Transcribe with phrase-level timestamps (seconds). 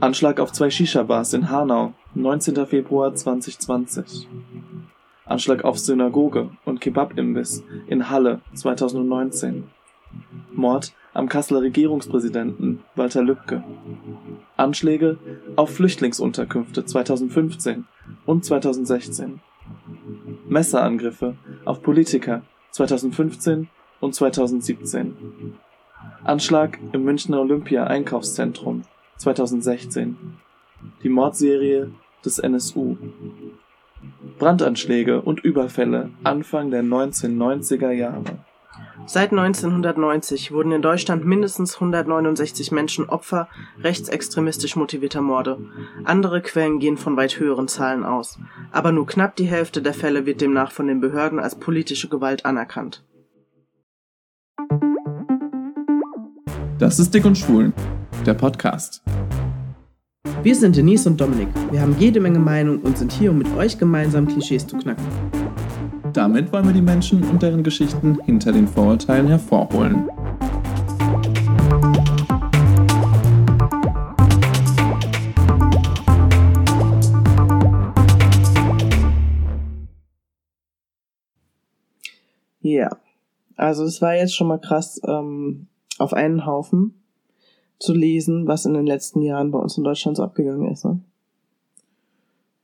[0.00, 2.66] Anschlag auf zwei Shisha-Bars in Hanau, 19.
[2.66, 4.28] Februar 2020.
[5.26, 9.64] Anschlag auf Synagoge und Kebab-Imbiss in Halle 2019.
[10.52, 13.64] Mord am Kasseler Regierungspräsidenten Walter Lübcke.
[14.56, 15.18] Anschläge
[15.56, 17.86] auf Flüchtlingsunterkünfte 2015
[18.26, 19.40] und 2016.
[20.48, 23.68] Messerangriffe auf Politiker 2015
[24.00, 25.54] und 2017.
[26.24, 28.82] Anschlag im Münchner Olympia Einkaufszentrum
[29.18, 30.16] 2016.
[31.02, 31.90] Die Mordserie
[32.24, 32.96] des NSU.
[34.38, 38.38] Brandanschläge und Überfälle Anfang der 1990er Jahre.
[39.06, 43.48] Seit 1990 wurden in Deutschland mindestens 169 Menschen Opfer
[43.80, 45.58] rechtsextremistisch motivierter Morde.
[46.04, 48.38] Andere Quellen gehen von weit höheren Zahlen aus.
[48.72, 52.46] Aber nur knapp die Hälfte der Fälle wird demnach von den Behörden als politische Gewalt
[52.46, 53.04] anerkannt.
[56.78, 57.72] Das ist Dick und Schwul,
[58.22, 59.02] der Podcast.
[60.42, 61.48] Wir sind Denise und Dominik.
[61.70, 65.04] Wir haben jede Menge Meinung und sind hier, um mit euch gemeinsam Klischees zu knacken.
[66.12, 70.08] Damit wollen wir die Menschen und deren Geschichten hinter den Vorurteilen hervorholen.
[82.60, 82.96] Ja,
[83.56, 85.68] also es war jetzt schon mal krass, ähm,
[85.98, 87.03] auf einen Haufen
[87.78, 90.84] zu lesen, was in den letzten Jahren bei uns in Deutschland so abgegangen ist.
[90.84, 91.00] Ne?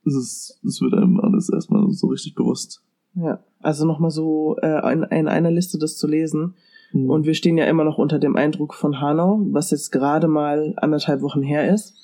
[0.05, 2.83] Es, ist, es wird einem alles erstmal so richtig bewusst.
[3.15, 6.55] Ja, also nochmal so äh, in, in einer Liste das zu lesen.
[6.93, 7.11] Mhm.
[7.11, 10.75] Und wir stehen ja immer noch unter dem Eindruck von Hanau, was jetzt gerade mal
[10.77, 11.95] anderthalb Wochen her ist.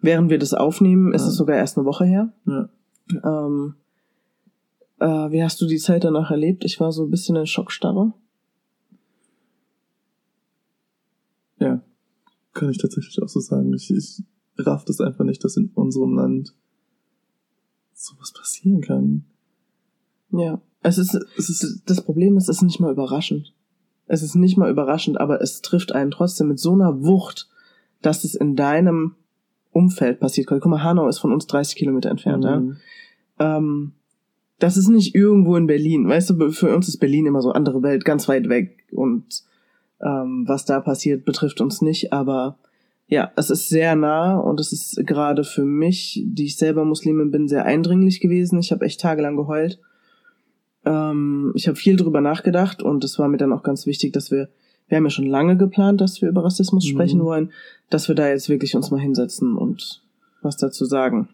[0.00, 1.14] Während wir das aufnehmen, ja.
[1.14, 2.32] ist es sogar erst eine Woche her.
[2.46, 2.68] Ja.
[3.24, 3.74] Ähm,
[4.98, 6.64] äh, wie hast du die Zeit danach erlebt?
[6.64, 8.12] Ich war so ein bisschen in Schockstarre.
[11.58, 11.80] Ja,
[12.54, 13.72] kann ich tatsächlich auch so sagen.
[13.74, 14.22] Ich, ich
[14.56, 16.54] raff das einfach nicht, dass in unserem Land
[17.92, 19.24] sowas passieren kann.
[20.30, 23.54] Ja, es ist, es ist, das Problem ist, es ist nicht mal überraschend.
[24.06, 27.48] Es ist nicht mal überraschend, aber es trifft einen trotzdem mit so einer Wucht,
[28.02, 29.14] dass es in deinem
[29.72, 30.46] Umfeld passiert.
[30.48, 32.76] Guck mal, Hanau ist von uns 30 Kilometer entfernt, mhm.
[33.38, 33.56] ja.
[33.56, 33.92] Ähm,
[34.58, 36.08] das ist nicht irgendwo in Berlin.
[36.08, 39.42] Weißt du, für uns ist Berlin immer so andere Welt, ganz weit weg und
[40.04, 42.58] ähm, was da passiert, betrifft uns nicht, aber
[43.06, 47.30] ja, es ist sehr nah und es ist gerade für mich, die ich selber Muslimin
[47.30, 48.58] bin, sehr eindringlich gewesen.
[48.58, 49.78] Ich habe echt tagelang geheult.
[50.84, 54.30] Ähm, ich habe viel drüber nachgedacht und es war mir dann auch ganz wichtig, dass
[54.30, 54.48] wir,
[54.88, 56.88] wir haben ja schon lange geplant, dass wir über Rassismus mhm.
[56.88, 57.52] sprechen wollen,
[57.90, 60.02] dass wir da jetzt wirklich uns mal hinsetzen und
[60.42, 61.28] was dazu sagen.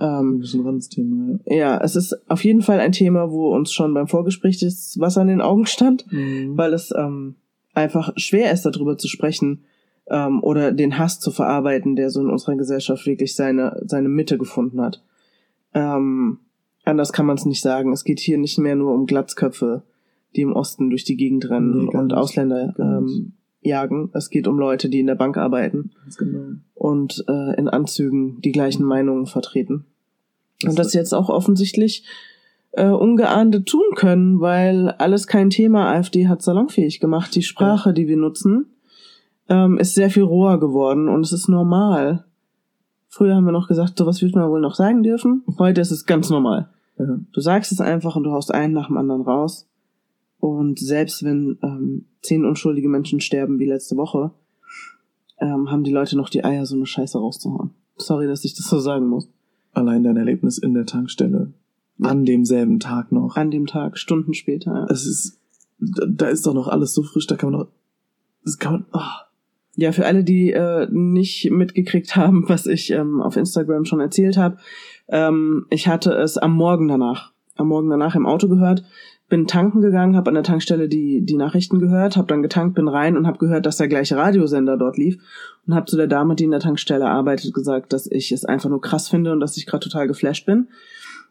[0.00, 1.56] Ähm, ein Thema, ja.
[1.56, 5.20] ja, es ist auf jeden Fall ein Thema, wo uns schon beim Vorgespräch das Wasser
[5.22, 6.56] in den Augen stand, mhm.
[6.56, 7.34] weil es ähm,
[7.74, 9.64] einfach schwer ist, darüber zu sprechen
[10.06, 14.38] ähm, oder den Hass zu verarbeiten, der so in unserer Gesellschaft wirklich seine, seine Mitte
[14.38, 15.02] gefunden hat.
[15.74, 16.38] Ähm,
[16.84, 17.92] anders kann man es nicht sagen.
[17.92, 19.82] Es geht hier nicht mehr nur um Glatzköpfe,
[20.36, 22.16] die im Osten durch die Gegend rennen nee, und nicht.
[22.16, 24.10] Ausländer ähm, jagen.
[24.12, 26.56] Es geht um Leute, die in der Bank arbeiten genau.
[26.74, 29.86] und äh, in Anzügen die gleichen Meinungen vertreten.
[30.60, 32.04] Das und das jetzt auch offensichtlich
[32.76, 35.92] äh, Ungeahnte tun können, weil alles kein Thema.
[35.92, 37.34] AfD hat salonfähig gemacht.
[37.34, 38.66] Die Sprache, die wir nutzen,
[39.48, 42.24] ähm, ist sehr viel roher geworden und es ist normal.
[43.08, 45.44] Früher haben wir noch gesagt, sowas wird man wohl noch sagen dürfen.
[45.58, 46.68] Heute ist es ganz normal.
[46.98, 47.18] Ja.
[47.32, 49.68] Du sagst es einfach und du haust einen nach dem anderen raus.
[50.40, 54.32] Und selbst wenn ähm, zehn unschuldige Menschen sterben wie letzte Woche,
[55.38, 57.70] ähm, haben die Leute noch die Eier, so eine Scheiße rauszuhauen.
[57.96, 59.28] Sorry, dass ich das so sagen muss.
[59.72, 61.52] Allein dein Erlebnis in der Tankstelle.
[62.00, 63.36] An demselben Tag noch.
[63.36, 64.72] An dem Tag, Stunden später.
[64.72, 64.86] Ja.
[64.86, 65.38] Es ist,
[65.78, 67.68] da ist doch noch alles so frisch, da kann man doch,
[68.44, 69.24] das kann man, oh.
[69.76, 74.36] Ja, für alle, die äh, nicht mitgekriegt haben, was ich ähm, auf Instagram schon erzählt
[74.36, 74.58] habe,
[75.08, 78.84] ähm, ich hatte es am Morgen danach, am Morgen danach im Auto gehört,
[79.28, 82.88] bin tanken gegangen, habe an der Tankstelle die die Nachrichten gehört, habe dann getankt, bin
[82.88, 85.18] rein und habe gehört, dass der gleiche Radiosender dort lief
[85.66, 88.68] und habe zu der Dame, die in der Tankstelle arbeitet, gesagt, dass ich es einfach
[88.68, 90.68] nur krass finde und dass ich gerade total geflasht bin.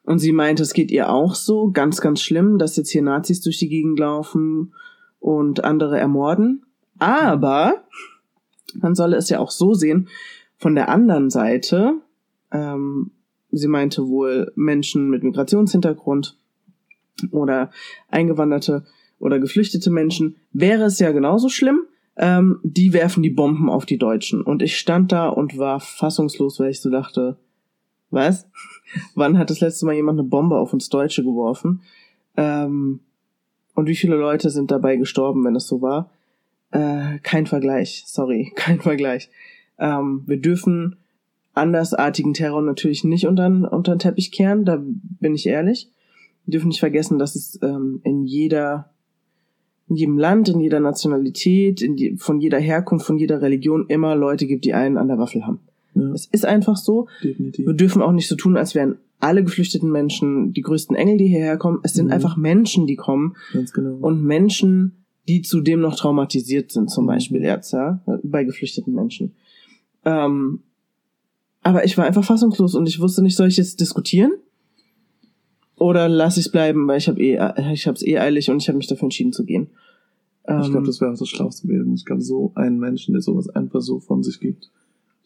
[0.03, 3.41] Und sie meinte, es geht ihr auch so, ganz, ganz schlimm, dass jetzt hier Nazis
[3.41, 4.73] durch die Gegend laufen
[5.19, 6.65] und andere ermorden.
[6.99, 7.83] Aber
[8.73, 10.09] man solle es ja auch so sehen,
[10.57, 11.95] von der anderen Seite,
[12.51, 13.11] ähm,
[13.51, 16.37] sie meinte wohl Menschen mit Migrationshintergrund
[17.31, 17.71] oder
[18.09, 18.85] eingewanderte
[19.19, 21.83] oder geflüchtete Menschen, wäre es ja genauso schlimm.
[22.15, 24.41] Ähm, die werfen die Bomben auf die Deutschen.
[24.41, 27.37] Und ich stand da und war fassungslos, weil ich so dachte,
[28.13, 28.47] was?
[29.15, 31.81] Wann hat das letzte Mal jemand eine Bombe auf uns Deutsche geworfen?
[32.37, 32.99] Ähm,
[33.75, 36.09] und wie viele Leute sind dabei gestorben, wenn es so war?
[36.71, 39.29] Äh, kein Vergleich, sorry, kein Vergleich.
[39.79, 40.97] Ähm, wir dürfen
[41.53, 45.89] andersartigen Terror natürlich nicht unter, unter den Teppich kehren, da bin ich ehrlich.
[46.45, 48.91] Wir dürfen nicht vergessen, dass es ähm, in jeder,
[49.87, 54.15] in jedem Land, in jeder Nationalität, in die, von jeder Herkunft, von jeder Religion immer
[54.15, 55.59] Leute gibt, die einen an der Waffel haben.
[55.95, 57.07] Ja, Es ist einfach so.
[57.23, 57.65] definitiv.
[57.65, 61.27] Wir dürfen auch nicht so tun, als wären alle geflüchteten Menschen die größten Engel, die
[61.27, 61.79] hierher kommen.
[61.83, 62.11] Es sind Mhm.
[62.13, 63.95] einfach Menschen, die kommen Ganz genau.
[64.05, 67.07] und Menschen, die zudem noch traumatisiert sind, zum Mhm.
[67.07, 69.31] Beispiel jetzt, ja, bei geflüchteten Menschen.
[70.03, 70.59] Ähm,
[71.61, 74.33] aber ich war einfach fassungslos und ich wusste nicht, soll ich jetzt diskutieren?
[75.77, 77.33] Oder lasse ich es bleiben, weil ich habe eh,
[77.73, 79.67] ich habe es eh eilig und ich habe mich dafür entschieden zu gehen.
[80.41, 81.93] ich glaube, Ähm, das wäre auch das Schlauste gewesen.
[81.95, 84.69] Ich glaube, so einen Menschen, der sowas einfach so von sich gibt,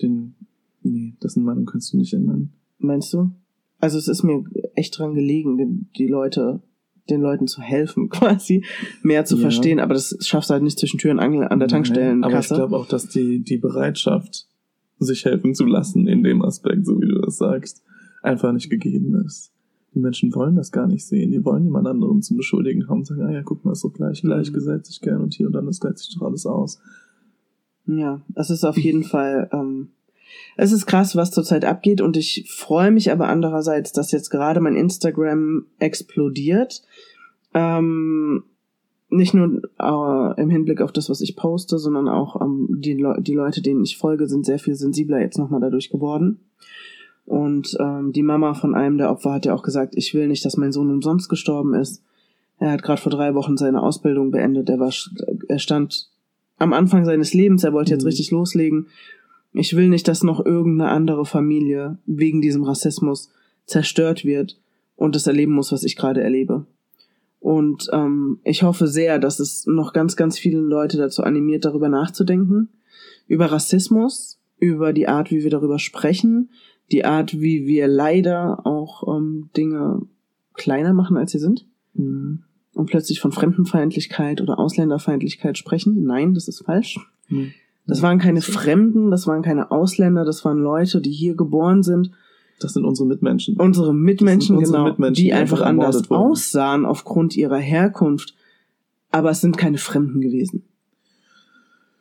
[0.01, 0.35] den,
[0.83, 2.51] nee, dessen Meinung kannst du nicht ändern.
[2.79, 3.31] Meinst du?
[3.79, 4.43] Also es ist mir
[4.75, 6.61] echt dran gelegen, den, die Leute,
[7.09, 8.63] den Leuten zu helfen, quasi
[9.03, 9.41] mehr zu Ja.
[9.43, 9.79] verstehen.
[9.79, 12.25] Aber das schaffst du halt nicht zwischen Tür und Angel an der Tankstellenkasse.
[12.35, 14.47] Aber ich glaube auch, dass die, die Bereitschaft,
[14.99, 17.83] sich helfen zu lassen in dem Aspekt, so wie du das sagst,
[18.23, 19.51] einfach nicht gegeben ist.
[19.93, 21.31] Die Menschen wollen das gar nicht sehen.
[21.31, 23.93] Die wollen jemand anderen zum Beschuldigen haben und sagen, ah ja, guck mal, ist doch
[23.93, 24.29] gleich, Mhm.
[24.29, 26.79] gleich gesetzt sich gern und hier und dann ist gleicht sich doch alles aus.
[27.85, 29.89] Ja, es ist auf jeden Fall, ähm,
[30.57, 34.59] es ist krass, was zurzeit abgeht und ich freue mich aber andererseits, dass jetzt gerade
[34.59, 36.81] mein Instagram explodiert.
[37.53, 38.43] Ähm,
[39.09, 43.17] nicht nur äh, im Hinblick auf das, was ich poste, sondern auch ähm, die, Le
[43.21, 46.39] die Leute, denen ich folge, sind sehr viel sensibler jetzt nochmal dadurch geworden.
[47.25, 50.43] Und ähm, die Mama von einem der Opfer hat ja auch gesagt, ich will nicht,
[50.43, 52.01] dass mein Sohn umsonst gestorben ist.
[52.59, 54.69] Er hat gerade vor drei Wochen seine Ausbildung beendet.
[54.69, 54.91] Er war,
[55.47, 56.09] er stand
[56.57, 57.63] am Anfang seines Lebens.
[57.63, 58.07] Er wollte jetzt Mhm.
[58.07, 58.87] richtig loslegen.
[59.59, 63.31] Ich will nicht, dass noch irgendeine andere Familie wegen diesem Rassismus
[63.65, 64.59] zerstört wird
[64.95, 66.65] und das erleben muss, was ich gerade erlebe.
[67.39, 71.89] Und ähm, ich hoffe sehr, dass es noch ganz, ganz viele Leute dazu animiert, darüber
[71.89, 72.69] nachzudenken.
[73.27, 76.49] Über Rassismus, über die Art, wie wir darüber sprechen,
[76.91, 80.01] die Art, wie wir leider auch ähm, Dinge
[80.53, 81.65] kleiner machen, als sie sind
[81.97, 82.43] Mhm.
[82.73, 86.03] und plötzlich von Fremdenfeindlichkeit oder Ausländerfeindlichkeit sprechen.
[86.03, 86.99] Nein, das ist falsch.
[87.27, 87.53] Mhm.
[87.87, 92.11] Das waren keine Fremden, das waren keine Ausländer, das waren Leute, die hier geboren sind.
[92.59, 93.55] Das sind unsere Mitmenschen.
[93.57, 96.21] Unsere Mitmenschen, unsere genau, Mitmenschen, die die einfach anders wurden.
[96.21, 98.35] aussahen aufgrund ihrer Herkunft.
[99.11, 100.63] Aber es sind keine Fremden gewesen.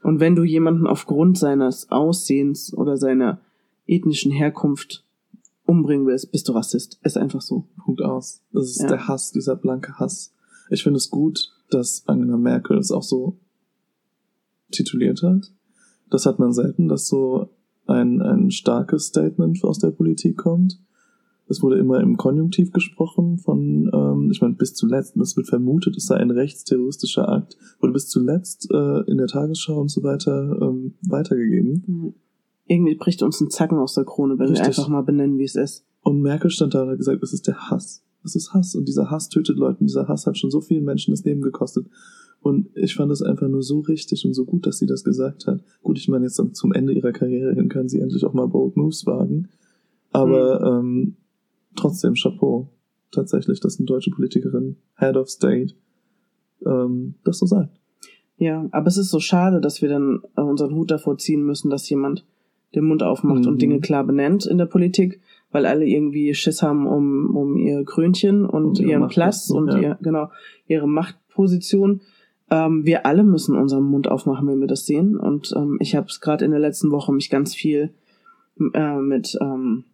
[0.02, 3.40] Und wenn du jemanden aufgrund seines Aussehens oder seiner
[3.86, 5.04] ethnischen Herkunft
[5.66, 6.98] umbringen willst, bist du Rassist.
[7.02, 7.64] Ist einfach so.
[7.84, 8.40] Punkt aus.
[8.52, 8.88] Das ist Ja.
[8.88, 10.32] der Hass, dieser blanke Hass.
[10.70, 13.36] Ich finde es gut, dass Angela Merkel es auch so
[14.70, 15.52] tituliert hat.
[16.10, 17.50] Das hat man selten, dass so
[17.86, 20.80] ein, ein starkes Statement aus der Politik kommt.
[21.48, 25.96] Es wurde immer im Konjunktiv gesprochen von, ähm, ich meine, bis zuletzt, es wird vermutet,
[25.96, 30.58] es sei ein rechtsterroristischer Akt, wurde bis zuletzt äh, in der Tagesschau und so weiter
[30.60, 32.14] ähm, weitergegeben.
[32.66, 34.66] Irgendwie bricht uns ein Zacken aus der Krone, wenn wir Richtig.
[34.66, 35.86] einfach mal benennen, wie es ist.
[36.02, 38.02] Und Merkel stand da und hat gesagt, es ist der Hass.
[38.24, 38.74] Es ist Hass.
[38.74, 39.80] Und dieser Hass tötet Leute.
[39.80, 41.86] Und dieser Hass hat schon so vielen Menschen das Leben gekostet.
[42.46, 45.46] Und ich fand es einfach nur so richtig und so gut, dass sie das gesagt
[45.46, 45.60] hat.
[45.82, 48.76] Gut, ich meine, jetzt zum- Ende ihrer Karriere hin kann sie endlich auch mal Bold
[48.76, 49.48] Moves wagen.
[50.12, 51.16] Aber ähm,
[51.76, 52.68] trotzdem Chapeau.
[53.12, 55.74] Tatsächlich, dass eine deutsche Politikerin, Head of State,
[56.64, 57.70] ähm, das so sagt.
[58.38, 61.70] Ja, aber es ist so schade, dass wir dann äh, unseren Hut davor ziehen müssen,
[61.70, 62.24] dass jemand
[62.74, 63.48] den Mund aufmacht Mhm.
[63.48, 65.20] und Dinge klar benennt in der Politik,
[65.52, 69.68] weil alle irgendwie Schiss haben um, um ihr Krönchen und Um ihre ihren Platz und
[69.68, 69.80] ja.
[69.80, 70.28] ihr, genau,
[70.68, 72.00] ihre Machtposition.
[72.50, 75.16] Ähm, wir alle müssen unseren Mund aufmachen, wenn wir das sehen.
[75.16, 77.94] Und ähm, ich habe es gerade in der letzten Woche mich ganz viel
[78.74, 79.84] äh, mit ähm,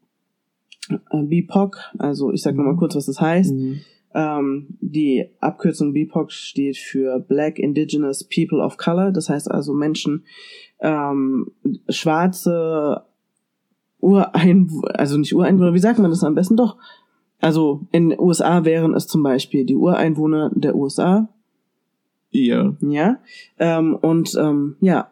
[0.90, 3.54] äh, BIPOC, also ich sage nochmal kurz, was das heißt.
[3.54, 3.80] Mhm.
[4.14, 10.25] Ähm, die Abkürzung BIPOC steht für Black Indigenous People of Color, das heißt also Menschen,
[10.80, 11.52] ähm,
[11.88, 13.02] schwarze
[14.00, 16.76] Ureinwohner, also nicht Ureinwohner, wie sagt man das am besten doch?
[17.40, 21.28] Also in den USA wären es zum Beispiel die Ureinwohner der USA,
[22.33, 22.77] Ihr.
[22.81, 23.19] ja,
[23.59, 25.09] ähm, und ähm, ja,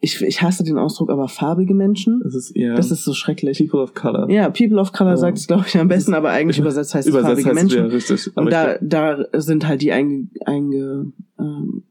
[0.00, 3.58] ich, ich hasse den Ausdruck, aber farbige Menschen, Es ist eher das ist so schrecklich.
[3.58, 4.28] People of Color.
[4.30, 5.16] Ja, People of Color Ja.
[5.16, 7.78] sagt es, glaube ich, am besten, aber eigentlich übersetzt heißt es Übersetzt farbige heißt Menschen.
[7.78, 8.30] ja richtig.
[8.34, 11.84] Aber Und da, da sind halt die einge, einge, ähm,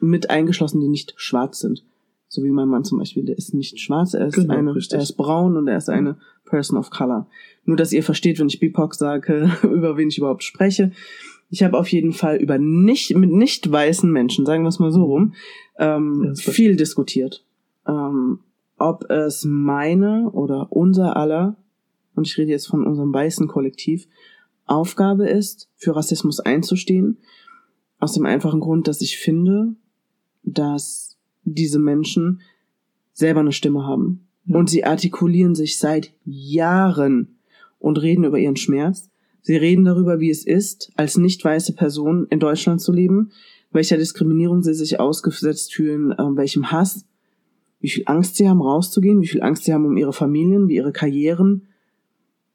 [0.00, 1.84] mit eingeschlossen, die nicht schwarz sind.
[2.28, 4.96] So wie mein Mann zum Beispiel, der ist nicht schwarz, er ist Genau, eine, richtig.
[4.96, 7.26] er ist braun und er ist eine Person of Color.
[7.66, 10.92] Nur, dass ihr versteht, wenn ich BIPOC sage, über wen ich überhaupt spreche.
[11.52, 14.90] Ich habe auf jeden Fall über nicht, mit nicht weißen Menschen, sagen wir es mal
[14.90, 15.34] so rum,
[15.78, 17.44] ähm, Ja, viel diskutiert.
[17.86, 18.38] Ähm,
[18.78, 21.58] ob es meine oder unser aller,
[22.14, 24.08] und ich rede jetzt von unserem weißen Kollektiv,
[24.64, 27.18] Aufgabe ist, für Rassismus einzustehen.
[27.98, 29.74] Aus dem einfachen Grund, dass ich finde,
[30.44, 32.40] dass diese Menschen
[33.12, 34.26] selber eine Stimme haben.
[34.48, 37.36] Und sie artikulieren sich seit Jahren
[37.78, 39.10] und reden über ihren Schmerz.
[39.42, 43.32] Sie reden darüber, wie es ist, als nicht weiße Person in Deutschland zu leben,
[43.72, 47.04] welcher Diskriminierung sie sich ausgesetzt fühlen, äh, welchem Hass,
[47.80, 50.76] wie viel Angst sie haben, rauszugehen, wie viel Angst sie haben um ihre Familien, wie
[50.76, 51.66] ihre Karrieren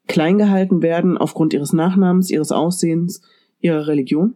[0.06, 3.20] klein gehalten werden aufgrund ihres Nachnamens, ihres Aussehens,
[3.60, 4.34] ihrer Religion.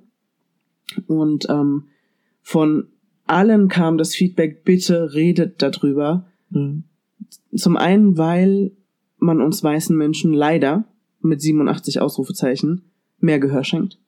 [1.07, 1.85] Und ähm,
[2.43, 2.89] von
[3.27, 6.27] allen kam das Feedback, bitte redet darüber.
[6.51, 6.85] Mhm.
[7.57, 8.73] Zum einen, weil
[9.17, 10.85] man uns weißen Menschen leider
[11.25, 12.83] mit 87 Ausrufezeichen
[13.19, 13.99] mehr Gehör schenkt.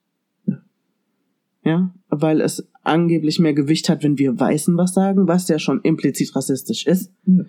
[1.63, 1.91] Ja.
[2.09, 6.35] Weil es angeblich mehr Gewicht hat, wenn wir Weißen was sagen, was ja schon implizit
[6.35, 7.11] rassistisch ist.
[7.25, 7.43] Ja.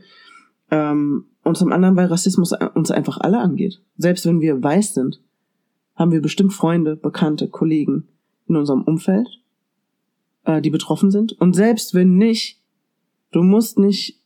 [0.70, 3.80] Ähm, und zum anderen, weil Rassismus uns einfach alle angeht.
[3.98, 5.20] Selbst wenn wir weiß sind,
[5.94, 8.08] haben wir bestimmt Freunde, Bekannte, Kollegen
[8.48, 9.28] in unserem Umfeld,
[10.44, 11.32] äh, die betroffen sind.
[11.32, 12.60] Und selbst wenn nicht,
[13.30, 14.20] du musst nicht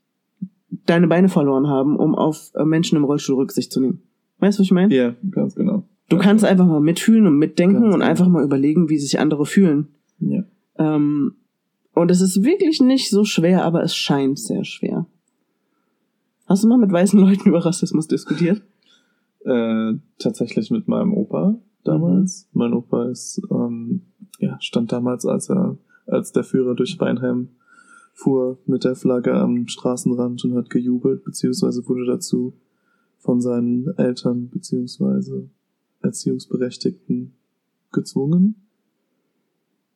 [0.86, 4.02] deine Beine verloren haben, um auf äh, Menschen im Rollstuhl Rücksicht zu nehmen.
[4.40, 4.94] Weißt du, was ich meine?
[4.94, 5.84] Ja, ganz genau.
[6.08, 8.10] Du kannst einfach mal mitfühlen und mitdenken Ganz und genau.
[8.10, 9.88] einfach mal überlegen, wie sich andere fühlen.
[10.18, 10.44] Ja.
[10.76, 11.36] Ähm,
[11.94, 15.06] und es ist wirklich nicht so schwer, aber es scheint sehr schwer.
[16.46, 18.62] Hast du mal mit weißen Leuten über Rassismus diskutiert?
[19.44, 22.48] Äh, tatsächlich mit meinem Opa damals.
[22.52, 24.02] Mein Opa ist, ähm,
[24.38, 27.48] ja, stand damals, als er, als der Führer durch Weinheim
[28.12, 32.52] fuhr mit der Flagge am Straßenrand und hat gejubelt, beziehungsweise wurde dazu
[33.20, 35.48] von seinen Eltern beziehungsweise
[36.02, 37.32] Erziehungsberechtigten
[37.92, 38.54] gezwungen.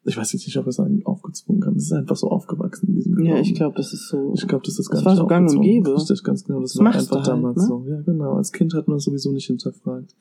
[0.06, 1.76] Ich weiß jetzt nicht, ob er sagen aufgezwungen kann.
[1.76, 3.40] Es ist einfach so aufgewachsen in diesem Ja, Glauben.
[3.42, 4.34] ich glaube, das ist so.
[4.36, 5.94] Ich glaube, das ist Das gar war so gang und gäbe.
[5.96, 6.60] Richtig, ganz genau.
[6.60, 7.66] Das, Das war einfach halt, damals ne?
[7.66, 7.84] so.
[7.88, 8.34] Ja, genau.
[8.34, 10.14] Als Kind hat man das sowieso nicht hinterfragt.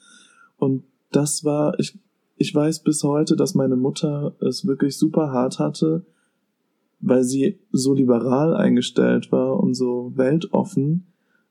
[0.58, 2.00] Und das war, ich,
[2.38, 6.06] ich weiß bis heute, dass meine Mutter es wirklich super hart hatte,
[7.02, 11.08] weil sie so liberal eingestellt war und so weltoffen,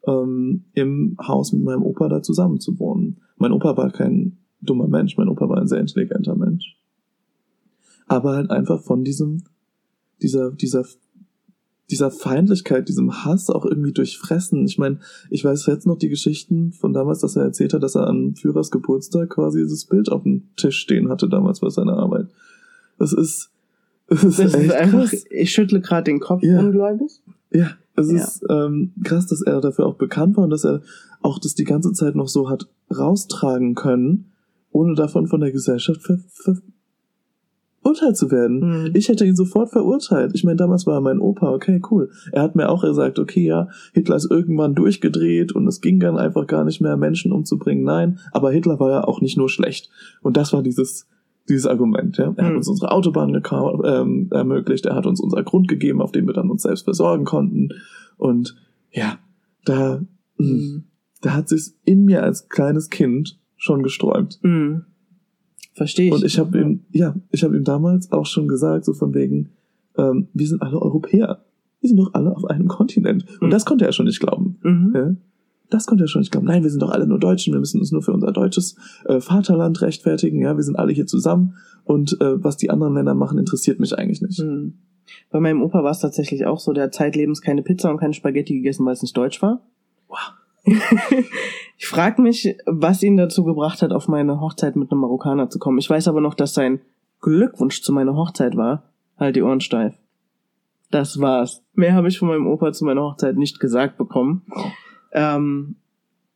[0.06, 3.18] ähm, im Haus mit meinem Opa da zusammen zu wohnen.
[3.36, 6.76] Mein Opa war kein dummer Mensch, mein Opa war ein sehr intelligenter Mensch.
[8.06, 9.42] Aber halt einfach von diesem,
[10.20, 10.84] dieser, dieser,
[11.90, 14.64] dieser Feindlichkeit, diesem Hass auch irgendwie durchfressen.
[14.66, 14.98] Ich meine,
[15.30, 18.34] ich weiß jetzt noch die Geschichten von damals, dass er erzählt hat, dass er an
[18.34, 22.28] Führers Geburtstag quasi dieses Bild auf dem Tisch stehen hatte damals bei seiner Arbeit.
[22.98, 23.50] Das ist,
[24.08, 25.24] das ist, Das ist einfach, krass.
[25.30, 26.60] ich schüttle gerade den Kopf Ja.
[26.60, 27.20] ungläubig.
[27.50, 28.16] Ja, es Ja.
[28.16, 30.82] ist ähm, krass, dass er dafür auch bekannt war und dass er
[31.20, 34.32] auch das die ganze Zeit noch so hat raustragen können,
[34.70, 36.18] ohne davon von der Gesellschaft ver
[37.82, 38.84] verurteilt zu werden.
[38.84, 38.90] Mhm.
[38.94, 40.32] Ich hätte ihn sofort verurteilt.
[40.34, 42.10] Ich meine, damals war er mein Opa, okay, cool.
[42.30, 46.16] Er hat mir auch gesagt, okay, ja, Hitler ist irgendwann durchgedreht und es ging dann
[46.16, 47.82] einfach gar nicht mehr, Menschen umzubringen.
[47.82, 49.90] Nein, aber Hitler war ja auch nicht nur schlecht.
[50.22, 51.08] Und das war dieses,
[51.48, 52.32] dieses Argument, ja.
[52.36, 52.58] Er hat Mhm.
[52.58, 53.34] uns unsere Autobahn
[53.84, 57.24] ähm, ermöglicht, er hat uns unser Grund gegeben, auf dem wir dann uns selbst versorgen
[57.24, 57.70] konnten.
[58.16, 58.56] Und
[58.90, 59.18] ja,
[59.64, 60.00] da,
[60.38, 60.84] mh, Mhm.
[61.20, 64.38] da hat sich in mir als kleines Kind schon gesträubt.
[64.42, 64.84] Mhm.
[65.74, 66.12] Verstehe ich.
[66.12, 69.50] Und ich habe ihm, ja, ich habe ihm damals auch schon gesagt, so von wegen,
[69.96, 71.44] ähm, wir sind alle Europäer.
[71.80, 73.24] Wir sind doch alle auf einem Kontinent.
[73.40, 73.50] Und Mhm.
[73.50, 74.58] das konnte er schon nicht glauben.
[74.62, 74.92] Mhm.
[74.94, 75.16] Ja?
[75.72, 76.46] Das konnte er schon nicht glauben.
[76.46, 77.54] Nein, wir sind doch alle nur Deutschen.
[77.54, 78.76] Wir müssen uns nur für unser deutsches
[79.06, 80.38] äh, Vaterland rechtfertigen.
[80.38, 81.56] Ja, wir sind alle hier zusammen.
[81.84, 84.38] Und äh, was die anderen Länder machen, interessiert mich eigentlich nicht.
[84.38, 84.74] Mhm.
[85.30, 88.12] Bei meinem Opa war es tatsächlich auch so, der hat zeitlebens keine Pizza und keine
[88.12, 89.66] Spaghetti gegessen, weil es nicht deutsch war.
[90.08, 90.34] Wow.
[91.78, 95.58] ich frage mich, was ihn dazu gebracht hat, auf meine Hochzeit mit einem Marokkaner zu
[95.58, 95.78] kommen.
[95.78, 96.80] Ich weiß aber noch, dass sein
[97.22, 99.94] Glückwunsch zu meiner Hochzeit war, halt die Ohren steif.
[100.90, 101.64] Das war's.
[101.72, 104.42] Mehr habe ich von meinem Opa zu meiner Hochzeit nicht gesagt bekommen.
[105.12, 105.76] Ähm,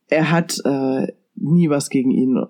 [0.07, 2.41] er hat äh, nie was gegen ihn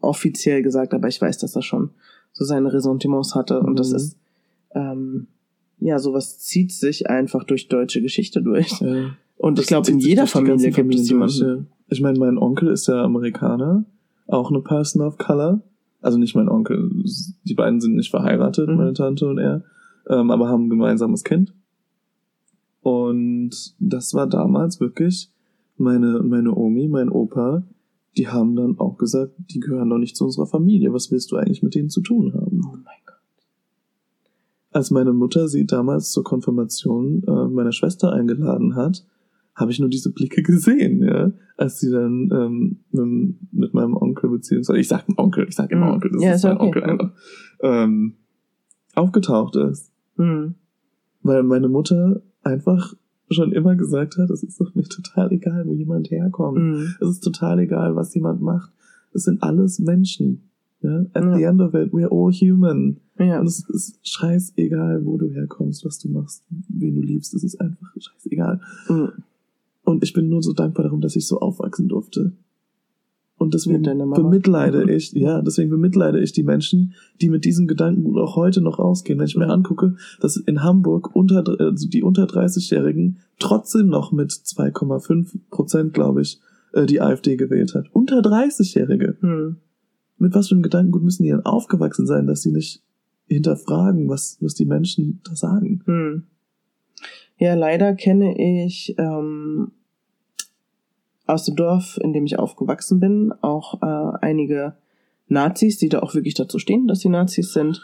[0.00, 1.90] offiziell gesagt, aber ich weiß, dass er schon
[2.32, 3.60] so seine Ressentiments hatte.
[3.60, 3.96] Und das Mhm.
[3.96, 4.18] ist,
[4.74, 5.26] ähm,
[5.78, 8.80] ja, sowas zieht sich einfach durch deutsche Geschichte durch.
[8.80, 9.10] Ja.
[9.38, 11.68] Und ich Das glaube, in jeder Familie gibt es jemanden.
[11.88, 13.84] Ich meine, mein Onkel ist ja Amerikaner,
[14.26, 15.60] auch eine Person of Color.
[16.00, 16.90] Also nicht mein Onkel,
[17.44, 18.76] die beiden sind nicht verheiratet, Mhm.
[18.76, 19.64] meine Tante und er,
[20.08, 21.52] ähm, aber haben ein gemeinsames Kind.
[22.82, 25.30] Und das war damals wirklich
[25.78, 27.64] meine, meine Omi, mein Opa,
[28.16, 30.92] die haben dann auch gesagt, die gehören doch nicht zu unserer Familie.
[30.92, 32.60] Was willst du eigentlich mit denen zu tun haben?
[32.64, 33.16] Oh mein Gott.
[34.72, 39.06] als meine Mutter sie damals zur Konfirmation äh, meiner Schwester eingeladen hat,
[39.54, 44.30] habe ich nur diese Blicke gesehen, ja, als sie dann ähm, mit, mit meinem Onkel
[44.30, 45.92] beziehungsweise ich sag Onkel, ich sag immer Mhm.
[45.92, 46.66] Onkel, das Ja, ist ist mein okay.
[46.66, 47.12] Onkel einfach,
[47.60, 48.14] ähm,
[48.94, 50.54] aufgetaucht ist, Hm.
[51.22, 52.94] weil meine Mutter einfach
[53.30, 56.58] schon immer gesagt hat, es ist doch mir total egal, wo jemand herkommt.
[56.58, 56.94] Hm.
[57.00, 58.70] Es ist total egal, was jemand macht.
[59.12, 60.42] Es sind alles Menschen.
[60.82, 61.04] Ja?
[61.12, 61.36] At Ja.
[61.36, 62.98] the end of it, we're all human.
[63.18, 63.40] Ja.
[63.40, 67.34] Und es ist scheißegal, wo du herkommst, was du machst, wen du liebst.
[67.34, 68.60] Es ist einfach scheißegal.
[68.88, 69.08] Mhm.
[69.84, 72.32] Und ich bin nur so dankbar darum, dass ich so aufwachsen durfte.
[73.38, 74.88] Und deswegen bemitleide Mhm.
[74.88, 79.18] ich, ja, deswegen bemitleide ich die Menschen, die mit diesem Gedankengut auch heute noch rausgehen.
[79.18, 84.30] Wenn ich mir angucke, dass in Hamburg unter, also die unter 30-Jährigen trotzdem noch mit
[84.32, 86.40] 2,5 Prozent, glaube ich,
[86.72, 87.86] äh, die AfD gewählt hat.
[87.92, 89.16] Unter 30-Jährige.
[89.20, 89.56] Mhm.
[90.18, 92.82] Mit was für einem Gedankengut müssen die denn aufgewachsen sein, dass sie nicht
[93.28, 95.82] hinterfragen, was, was die Menschen da sagen?
[95.84, 96.22] Hm.
[97.38, 99.72] Ja, leider kenne ich ähm,
[101.26, 104.74] aus dem Dorf, in dem ich aufgewachsen bin, auch äh, einige
[105.28, 107.82] Nazis, die da auch wirklich dazu stehen, dass sie Nazis sind,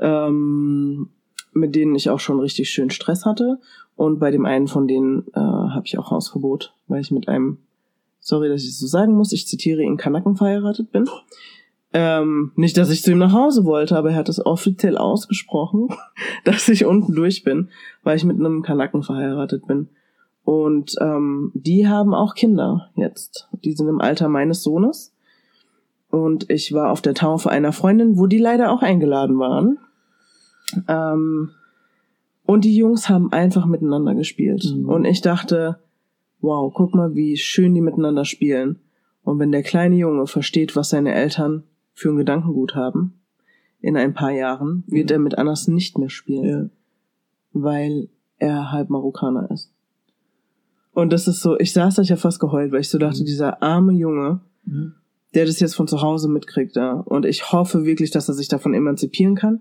[0.00, 1.10] ähm,
[1.52, 3.58] mit denen ich auch schon richtig schön Stress hatte.
[3.96, 7.58] Und bei dem einen von denen äh, habe ich auch Hausverbot, weil ich mit einem,
[8.20, 11.06] sorry, dass ich es so sagen muss, ich zitiere ihn, Kanaken verheiratet bin.
[11.92, 15.88] Ähm, nicht, dass ich zu ihm nach Hause wollte, aber er hat es offiziell ausgesprochen,
[16.44, 17.70] dass ich unten durch bin,
[18.02, 19.88] weil ich mit einem Kanaken verheiratet bin.
[20.48, 23.50] Und ähm, die haben auch Kinder jetzt.
[23.64, 25.12] Die sind im Alter meines Sohnes.
[26.08, 29.76] Und ich war auf der Taufe einer Freundin, wo die leider auch eingeladen waren.
[30.88, 31.50] Ähm,
[32.46, 34.64] und die Jungs haben einfach miteinander gespielt.
[34.74, 34.88] Mhm.
[34.88, 35.80] Und ich dachte,
[36.40, 38.78] wow, guck mal, wie schön die miteinander spielen.
[39.24, 43.20] Und wenn der kleine Junge versteht, was seine Eltern für ein Gedankengut haben,
[43.82, 45.14] in ein paar Jahren, wird Mhm.
[45.14, 46.70] er mit Anas nicht mehr spielen,
[47.52, 47.60] Ja.
[47.60, 49.74] weil er halb Marokkaner ist.
[50.98, 53.20] Und das ist so, ich saß da, ich hab fast geheult, weil ich so dachte,
[53.20, 53.26] Mhm.
[53.26, 54.90] dieser arme Junge, Ja.
[55.32, 56.94] der das jetzt von zu Hause mitkriegt, da.
[56.94, 59.60] Und ich hoffe wirklich, dass er sich davon emanzipieren kann.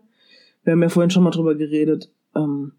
[0.64, 2.72] Wir haben ja vorhin schon mal drüber geredet, ähm,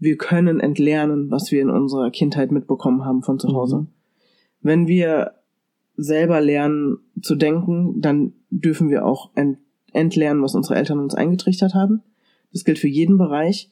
[0.00, 3.76] wir können entlernen, was wir in unserer Kindheit mitbekommen haben von zu Hause.
[3.76, 3.86] Mhm.
[4.62, 5.34] Wenn wir
[5.96, 9.58] selber lernen zu denken, dann dürfen wir auch ent
[9.92, 12.02] entlernen, was unsere Eltern uns eingetrichtert haben.
[12.52, 13.70] Das gilt für jeden Bereich.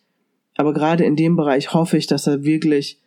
[0.57, 3.01] Aber gerade in dem Bereich hoffe ich, dass er wirklich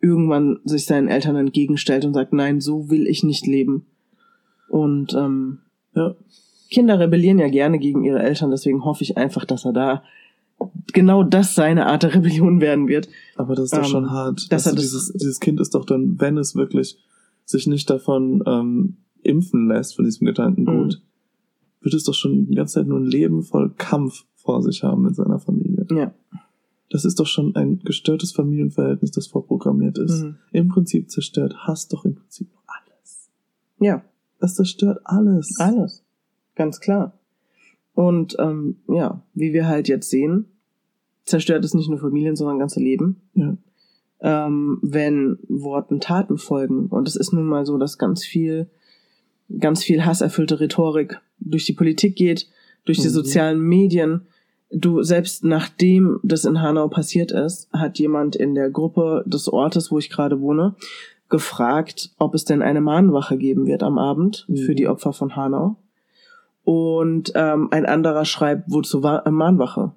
[0.00, 3.86] irgendwann sich seinen Eltern entgegenstellt und sagt, nein, so will ich nicht leben.
[4.68, 5.58] Und ähm,
[5.94, 6.14] Ja.
[6.70, 10.02] Kinder rebellieren ja gerne gegen ihre Eltern, deswegen hoffe ich einfach, dass er da
[10.92, 13.08] genau das seine Art der Rebellion werden wird.
[13.36, 14.50] Aber das ist doch Ähm, schon hart.
[14.50, 16.98] dass Dass er du das- dieses, dieses Kind ist doch dann, wenn es wirklich
[17.44, 21.84] sich nicht davon ähm, impfen lässt, von diesem Gedankengut, Mhm.
[21.84, 25.02] wird es doch schon die ganze Zeit nur ein Leben voll Kampf vor sich haben
[25.02, 25.86] mit seiner Familie.
[25.90, 26.12] Ja.
[26.90, 30.22] Das ist doch schon ein gestörtes Familienverhältnis, das vorprogrammiert ist.
[30.22, 30.36] Mhm.
[30.52, 33.28] Im Prinzip zerstört Hass doch im Prinzip noch alles.
[33.80, 34.04] Ja,
[34.38, 35.58] Das zerstört alles.
[35.58, 36.02] alles.
[36.54, 37.18] Ganz klar.
[37.94, 40.46] Und ähm, ja, wie wir halt jetzt sehen,
[41.24, 43.16] zerstört es nicht nur Familien, sondern ganze Leben.
[43.34, 43.56] Ja.
[44.20, 46.86] ähm, wenn Worten Taten folgen.
[46.86, 48.68] Und es ist nun mal so, dass ganz viel,
[49.58, 52.48] ganz viel hasserfüllte Rhetorik durch die Politik geht,
[52.86, 53.12] durch die Mhm.
[53.12, 54.22] sozialen Medien.
[54.70, 59.92] Du, selbst nachdem das in Hanau passiert ist, hat jemand in der Gruppe des Ortes,
[59.92, 60.74] wo ich gerade wohne,
[61.28, 64.56] gefragt, ob es denn eine Mahnwache geben wird am Abend Mhm.
[64.56, 65.76] für die Opfer von Hanau.
[66.64, 69.92] Und ähm, ein anderer schreibt, wozu war äh, Mahnwache?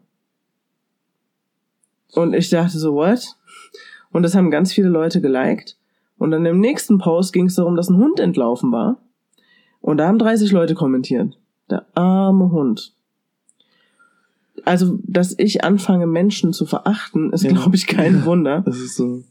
[2.14, 3.36] Und ich dachte so, what?
[4.12, 5.78] Und das haben ganz viele Leute geliked.
[6.18, 8.98] Und dann im nächsten Post ging es darum, dass ein Hund entlaufen war.
[9.82, 11.38] Und da haben 30 Leute kommentiert.
[11.70, 12.94] Der arme Hund.
[14.66, 17.52] Also, dass ich anfange, Menschen zu verachten, ist, Ja.
[17.52, 18.62] glaube ich, kein Wunder.
[18.66, 19.24] Das ist so.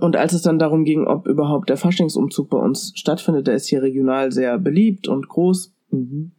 [0.00, 3.66] Und als es dann darum ging, ob überhaupt der Faschingsumzug bei uns stattfindet, der ist
[3.66, 6.30] hier regional sehr beliebt und groß, Mhm.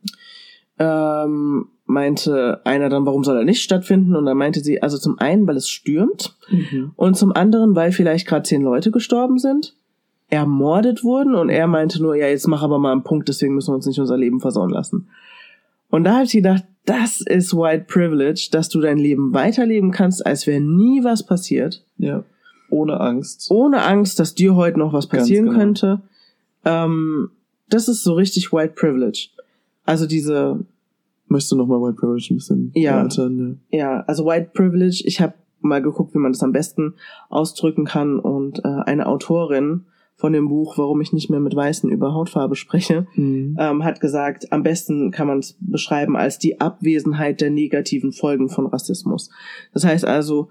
[0.79, 4.15] ähm, meinte einer dann, warum soll er nicht stattfinden?
[4.15, 6.91] Und dann meinte sie, also zum einen, weil es stürmt Mhm.
[6.95, 9.75] und zum anderen, weil vielleicht gerade zehn Leute gestorben sind,
[10.29, 13.71] ermordet wurden und er meinte nur, ja, jetzt mach aber mal einen Punkt, deswegen müssen
[13.71, 15.09] wir uns nicht unser Leben versauen lassen.
[15.91, 20.25] Und da habe ich gedacht, das ist White Privilege, dass du dein Leben weiterleben kannst,
[20.25, 22.23] als wäre nie was passiert, Ja.
[22.71, 23.51] Ohne Angst.
[23.51, 25.57] ohne Angst, dass dir heute noch was passieren genau.
[25.59, 26.01] könnte.
[26.65, 27.29] Ähm,
[27.69, 29.27] das ist so richtig White Privilege.
[29.85, 30.65] Also diese
[31.27, 32.97] Möchtest du nochmal White Privilege ein bisschen Ja.
[32.97, 33.61] erläutern?
[33.69, 36.95] ja, also White Privilege, ich habe mal geguckt, wie man das am besten
[37.29, 39.85] ausdrücken kann und äh, eine Autorin
[40.21, 43.07] von dem Buch, warum ich nicht mehr mit Weißen über Hautfarbe spreche.
[43.15, 43.57] Mhm.
[43.59, 48.47] ähm, hat gesagt, am besten kann man es beschreiben als die Abwesenheit der negativen Folgen
[48.47, 49.31] von Rassismus.
[49.73, 50.49] Das heißt also,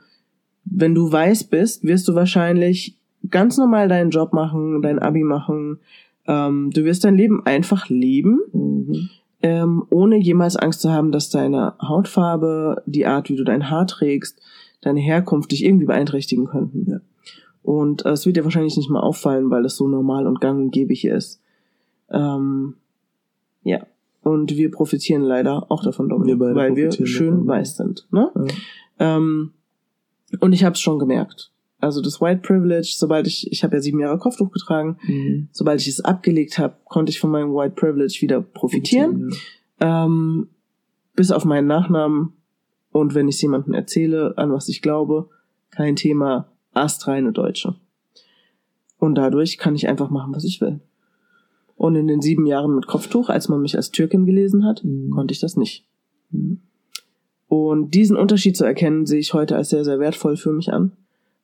[0.65, 2.99] wenn du weiß bist, wirst du wahrscheinlich
[3.31, 5.79] ganz normal deinen Job machen, dein Abi machen,
[6.27, 9.09] ähm, du wirst dein Leben einfach leben Mhm.
[9.43, 13.87] ähm, ohne jemals Angst zu haben, dass deine Hautfarbe, die Art, wie du dein Haar
[13.87, 14.41] trägst,
[14.81, 16.91] deine Herkunft dich irgendwie beeinträchtigen könnten.
[16.91, 17.01] Ja.
[17.63, 20.61] Und äh, es wird dir wahrscheinlich nicht mal auffallen, weil das so normal und gang
[20.61, 21.41] und gäbe hier ist.
[22.11, 22.75] Ähm,
[23.63, 23.87] ja.
[24.23, 28.07] Und wir profitieren leider auch davon, Dominik, Wir weil wir schön davon, weiß sind.
[28.11, 28.31] Ne?
[28.35, 29.17] Ja.
[29.17, 29.53] Ähm,
[30.41, 31.51] und ich habe es schon gemerkt.
[31.81, 35.49] Also das White Privilege, sobald ich, ich habe ja sieben Jahre Kopftuch getragen, Mhm.
[35.51, 39.31] sobald ich es abgelegt habe, konnte ich von meinem White Privilege wieder profitieren.
[39.81, 40.05] Ja.
[40.05, 40.49] Ähm,
[41.17, 42.35] bis auf meinen Nachnamen.
[42.93, 45.31] Und wenn ich es jemandem erzähle, an was ich glaube,
[45.71, 47.75] kein Thema, astreine Deutsche.
[48.99, 50.81] Und dadurch kann ich einfach machen, was ich will.
[51.77, 55.11] Und in den sieben Jahren mit Kopftuch, als man mich als Türkin gelesen hat, Mhm.
[55.11, 55.87] konnte ich das nicht.
[56.31, 56.61] Mhm.
[57.49, 60.93] Und diesen Unterschied zu erkennen, sehe ich heute als sehr, sehr wertvoll für mich an,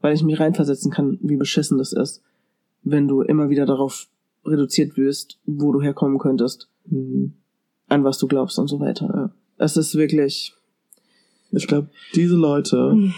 [0.01, 2.23] weil ich mich reinversetzen kann, wie beschissen das ist,
[2.83, 4.09] wenn du immer wieder darauf
[4.45, 7.33] reduziert wirst, wo du herkommen könntest, Mhm.
[7.89, 9.33] an was du glaubst und so weiter.
[9.59, 10.53] Es ist wirklich.
[11.53, 13.15] Ich glaube, diese Leute, Mhm.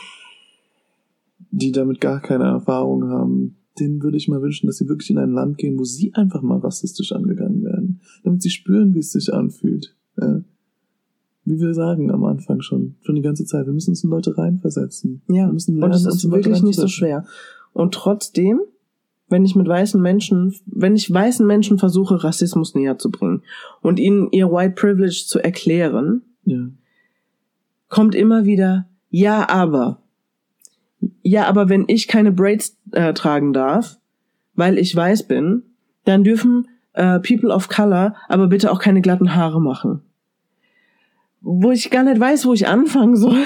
[1.51, 5.19] Die damit gar keine Erfahrung haben, denen würde ich mal wünschen, dass sie wirklich in
[5.19, 9.13] ein Land gehen, wo sie einfach mal rassistisch angegangen werden, damit sie spüren, wie es
[9.13, 9.95] sich anfühlt.
[10.21, 10.43] Ja.
[11.45, 14.37] Wie wir sagen am Anfang schon, schon die ganze Zeit, wir müssen uns in Leute
[14.37, 15.23] reinversetzen.
[15.29, 17.25] Ja, wir müssen und lernen, es uns ist wirklich nicht so schwer.
[17.73, 18.61] Und trotzdem,
[19.29, 23.43] wenn ich mit weißen Menschen, wenn ich weißen Menschen versuche, Rassismus näher zu bringen
[23.81, 26.69] und ihnen ihr White Privilege zu erklären, Ja.
[27.89, 30.03] kommt immer wieder, ja, aber.
[31.29, 33.99] Ja, aber wenn ich keine Braids äh, tragen darf,
[34.55, 35.63] weil ich weiß bin,
[36.07, 40.01] dann dürfen äh, People of Color aber bitte auch keine glatten Haare machen.
[41.43, 43.43] Wo ich gar nicht weiß, wo ich anfangen soll.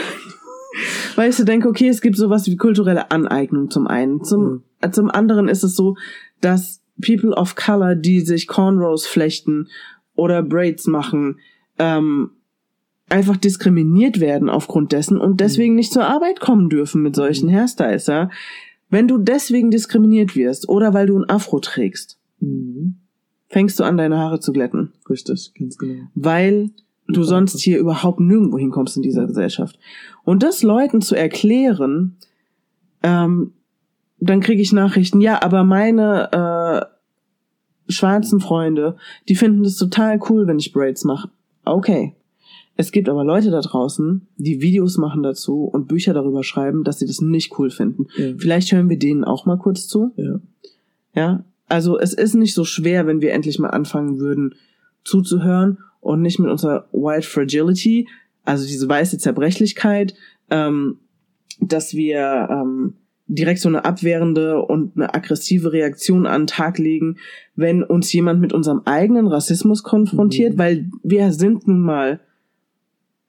[1.16, 4.23] weil ich so denke, okay, es gibt sowas wie kulturelle Aneignung zum einen.
[4.23, 5.97] Zum, äh, zum anderen ist es so,
[6.40, 9.66] dass People of Color, die sich Cornrows flechten
[10.14, 11.40] oder Braids machen,
[11.81, 12.31] ähm,
[13.12, 18.07] einfach diskriminiert werden aufgrund dessen und deswegen nicht zur Arbeit kommen dürfen mit solchen Hairstyles,
[18.07, 18.31] ja.
[18.90, 22.96] Wenn du deswegen diskriminiert wirst oder weil du ein Afro trägst, Mhm.
[23.48, 26.03] fängst du an, deine Haare zu glätten, Richtig, ganz genau.
[26.14, 26.70] weil
[27.07, 27.27] du Ja.
[27.27, 29.79] sonst hier überhaupt nirgendwo hinkommst in dieser Gesellschaft.
[30.25, 32.16] Und das Leuten zu erklären,
[33.03, 33.53] ähm,
[34.20, 36.88] dann kriege ich Nachrichten, ja, aber meine
[37.88, 38.96] äh, schwarzen Freunde,
[39.29, 41.29] die finden das total cool, wenn ich Braids mache.
[41.64, 42.14] Okay.
[42.76, 46.98] Es gibt aber Leute da draußen, die Videos machen dazu und Bücher darüber schreiben, dass
[46.98, 48.06] sie das nicht cool finden.
[48.16, 48.32] Ja.
[48.38, 50.12] Vielleicht hören wir denen auch mal kurz zu.
[50.16, 50.40] Ja.
[51.14, 54.54] Ja, also es ist nicht so schwer, wenn wir endlich mal anfangen würden
[55.04, 58.08] zuzuhören und nicht mit unserer White Fragility,
[58.44, 60.14] also diese weiße Zerbrechlichkeit,
[60.50, 60.98] ähm,
[61.61, 62.94] dass wir ähm,
[63.26, 67.16] direkt so eine abwehrende und eine aggressive Reaktion an den Tag legen,
[67.54, 70.58] wenn uns jemand mit unserem eigenen Rassismus konfrontiert, Mhm.
[70.58, 72.20] weil wir sind nun mal,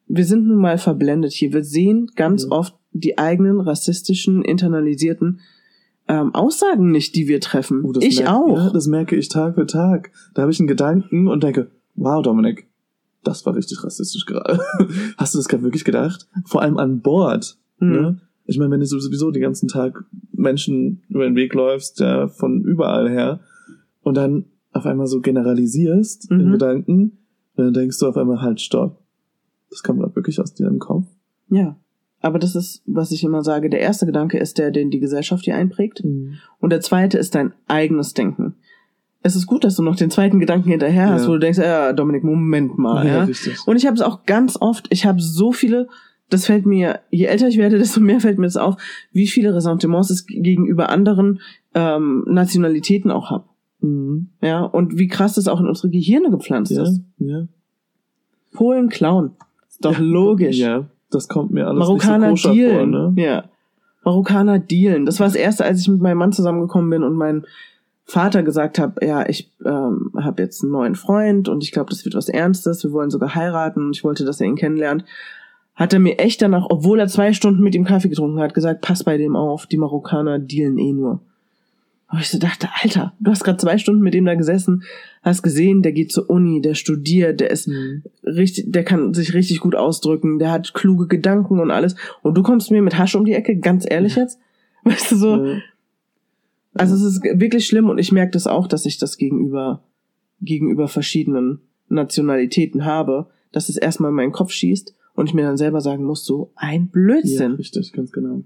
[0.07, 1.53] wir sind nun mal verblendet hier.
[1.53, 2.51] Wir sehen ganz Mhm.
[2.51, 5.39] oft die eigenen rassistischen, internalisierten
[6.07, 7.83] ähm, Aussagen nicht, die wir treffen.
[7.85, 8.57] Oh, ich auch.
[8.57, 10.11] Ja, das merke ich Tag für Tag.
[10.33, 12.67] Da habe ich einen Gedanken und denke, wow, Dominik,
[13.23, 14.59] das war richtig rassistisch gerade.
[15.17, 16.27] Hast du das gerade wirklich gedacht?
[16.45, 17.57] Vor allem an Bord.
[17.79, 17.89] Hm.
[17.89, 18.21] Ne?
[18.45, 22.61] Ich meine, wenn du sowieso den ganzen Tag Menschen über den Weg läufst, ja, von
[22.65, 23.39] überall her,
[24.01, 26.51] und dann auf einmal so generalisierst in Mhm.
[26.51, 27.17] Gedanken,
[27.55, 28.99] dann denkst du auf einmal, halt, stopp.
[29.73, 31.05] Das kam gerade wirklich aus deinem Kopf.
[31.49, 31.75] Ja.
[32.21, 35.45] Aber das ist, was ich immer sage, der erste Gedanke ist der, den die Gesellschaft
[35.45, 36.01] dir einprägt.
[36.59, 38.55] Und der zweite ist dein eigenes Denken.
[39.23, 41.27] Es ist gut, dass du noch den zweiten Gedanken hinterher hast, Ja.
[41.27, 43.05] wo du denkst, ja, Dominik, Moment mal.
[43.07, 43.57] Ja, richtig.
[43.65, 45.87] Und ich habe es auch ganz oft, ich habe so viele,
[46.29, 48.75] das fällt mir, je älter ich werde, desto mehr fällt mir das auf,
[49.11, 51.39] wie viele Ressentiments es gegenüber anderen
[51.73, 53.49] ähm, Nationalitäten auch hab.
[53.81, 54.29] Mhm.
[54.41, 57.01] Ja, und wie krass das auch in unsere Gehirne gepflanzt Ja, ist.
[57.17, 57.47] ja.
[58.53, 59.31] Polen klauen.
[59.83, 60.57] Doch logisch.
[60.57, 62.93] Ja, das kommt mir alles Marokkaner nicht so dealen.
[62.93, 63.21] vor, ne?
[63.21, 63.43] Ja.
[64.03, 65.05] Marokkaner dealen.
[65.05, 67.45] Das war das erste, als ich mit meinem Mann zusammengekommen bin und mein
[68.05, 72.03] Vater gesagt hat, ja, ich ähm, habe jetzt einen neuen Freund und ich glaube, das
[72.03, 72.83] wird was Ernstes.
[72.83, 75.05] Wir wollen sogar heiraten und ich wollte, dass er ihn kennenlernt.
[75.75, 78.81] Hat er mir echt danach, obwohl er zwei Stunden mit ihm Kaffee getrunken hat, gesagt,
[78.81, 81.21] pass bei dem auf, die Marokkaner dealen eh nur.
[82.13, 84.83] Und ich so dachte, Alter, du hast gerade zwei Stunden mit dem da gesessen,
[85.23, 88.03] hast gesehen, der geht zur Uni, der studiert, der ist Mhm.
[88.23, 91.95] richtig, der kann sich richtig gut ausdrücken, der hat kluge Gedanken und alles.
[92.21, 94.37] Und du kommst mir mit Hasch um die Ecke, ganz ehrlich jetzt?
[94.83, 95.43] Weißt du so?
[95.43, 95.57] Ja.
[96.75, 99.83] Also es ist wirklich schlimm und ich merke das auch, dass ich das gegenüber,
[100.39, 105.57] gegenüber verschiedenen Nationalitäten habe, dass es erstmal in meinen Kopf schießt und ich mir dann
[105.57, 107.51] selber sagen muss, so ein Ja, Blödsinn.
[107.53, 108.43] richtig, ganz genau.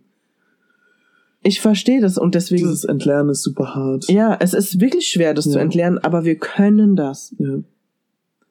[1.47, 4.09] Ich verstehe das und deswegen, Dieses Entlernen ist super hart.
[4.09, 5.51] ja, es ist wirklich schwer, das Ja.
[5.53, 7.33] zu entlernen, aber wir können das.
[7.39, 7.59] Ja.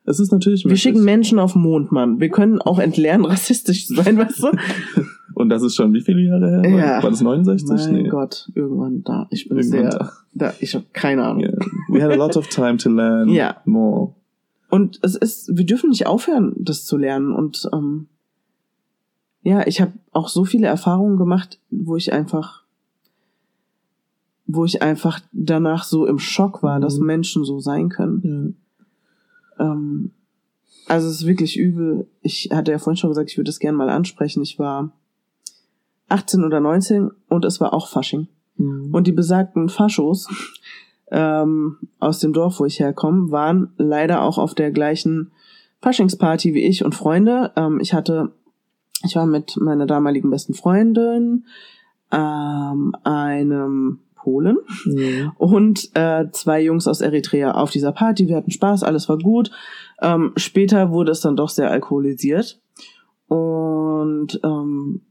[0.06, 0.82] Es ist natürlich Wir möglich.
[0.82, 2.20] schicken Menschen auf den Mond, Mann.
[2.20, 4.48] Wir können auch entlernen, rassistisch zu sein, weißt du?
[5.34, 6.70] Und das ist schon wie viele Jahre her?
[6.70, 7.02] Ja.
[7.02, 7.68] War das 69?
[7.92, 8.08] Mein Nee.
[8.08, 9.26] Gauch irgendwann da.
[9.30, 10.54] Ich bin Irgendwann sehr, da.
[10.60, 11.42] ich habe keine Ahnung.
[11.42, 11.58] Yeah.
[11.90, 13.56] We had a lot of time to learn Ja.
[13.66, 14.14] more.
[14.70, 17.32] Und es ist, wir dürfen nicht aufhören, das zu lernen.
[17.32, 18.06] Und ähm,
[19.42, 22.64] ja, ich habe auch so viele Erfahrungen gemacht, wo ich einfach,
[24.46, 26.82] wo ich einfach danach so im Schock war, mhm.
[26.82, 28.56] dass Menschen so sein können.
[29.58, 29.72] Ja.
[29.72, 30.12] Ähm,
[30.86, 32.06] also es ist wirklich übel.
[32.22, 34.42] Ich hatte ja vorhin schon gesagt, ich würde es gerne mal ansprechen.
[34.42, 34.92] Ich war
[36.08, 38.28] 18 oder 19 und es war auch Fasching.
[38.56, 38.94] Mhm.
[38.94, 40.28] Und die besagten Faschos
[41.10, 45.32] ähm, aus dem Dorf, wo ich herkomme, waren leider auch auf der gleichen
[45.82, 47.52] Faschingsparty wie ich und Freunde.
[47.56, 48.32] Ähm, ich hatte,
[49.04, 51.46] ich war mit meiner damaligen besten Freundin,
[52.12, 55.30] ähm, einem Polen mhm.
[55.38, 58.26] und äh, zwei Jungs aus Eritrea auf dieser Party.
[58.26, 59.52] Wir hatten Spaß, alles war gut.
[60.02, 62.60] Ähm, später wurde es dann doch sehr alkoholisiert.
[63.28, 65.02] Und ähm,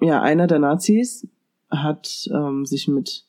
[0.00, 1.26] ja, einer der Nazis
[1.68, 3.24] hat ähm, sich mit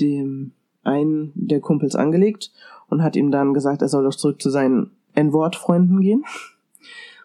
[0.00, 0.50] dem
[0.82, 2.50] einen der Kumpels angelegt
[2.88, 6.24] und hat ihm dann gesagt, er soll doch zurück zu seinen N-Wort-Freunden gehen.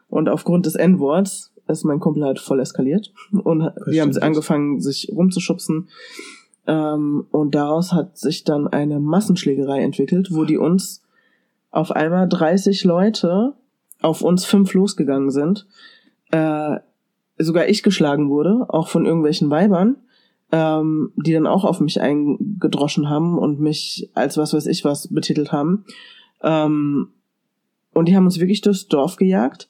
[0.10, 5.12] Und aufgrund des N-Worts ist mein Kumpel halt voll eskaliert und die haben angefangen, sich
[5.12, 5.90] rumzuschubsen.
[6.68, 11.02] Ähm, und daraus hat sich dann eine Massenschlägerei entwickelt, wo die uns
[11.72, 13.54] auf einmal 30 Leute
[14.02, 15.66] auf uns fünf losgegangen sind.
[16.32, 16.78] Äh,
[17.38, 19.98] sogar ich geschlagen wurde, auch von irgendwelchen Weibern
[20.52, 25.08] ähm, die dann auch auf mich eingedroschen haben und mich als was weiß ich was
[25.10, 25.86] betitelt haben.
[26.42, 27.10] Ähm,
[27.94, 29.70] und die haben uns wirklich durchs Dorf gejagt.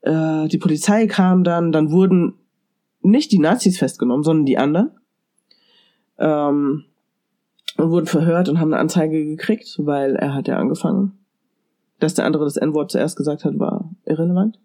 [0.00, 2.34] Äh, die Polizei kam dann, dann wurden
[3.02, 4.90] nicht die Nazis festgenommen, sondern die anderen.
[6.18, 6.84] Ähm,
[7.76, 11.18] und wurden verhört und haben eine Anzeige gekriegt, weil er hat ja angefangen.
[11.98, 14.58] Dass der andere das N-Wort zuerst gesagt hat, war irrelevant.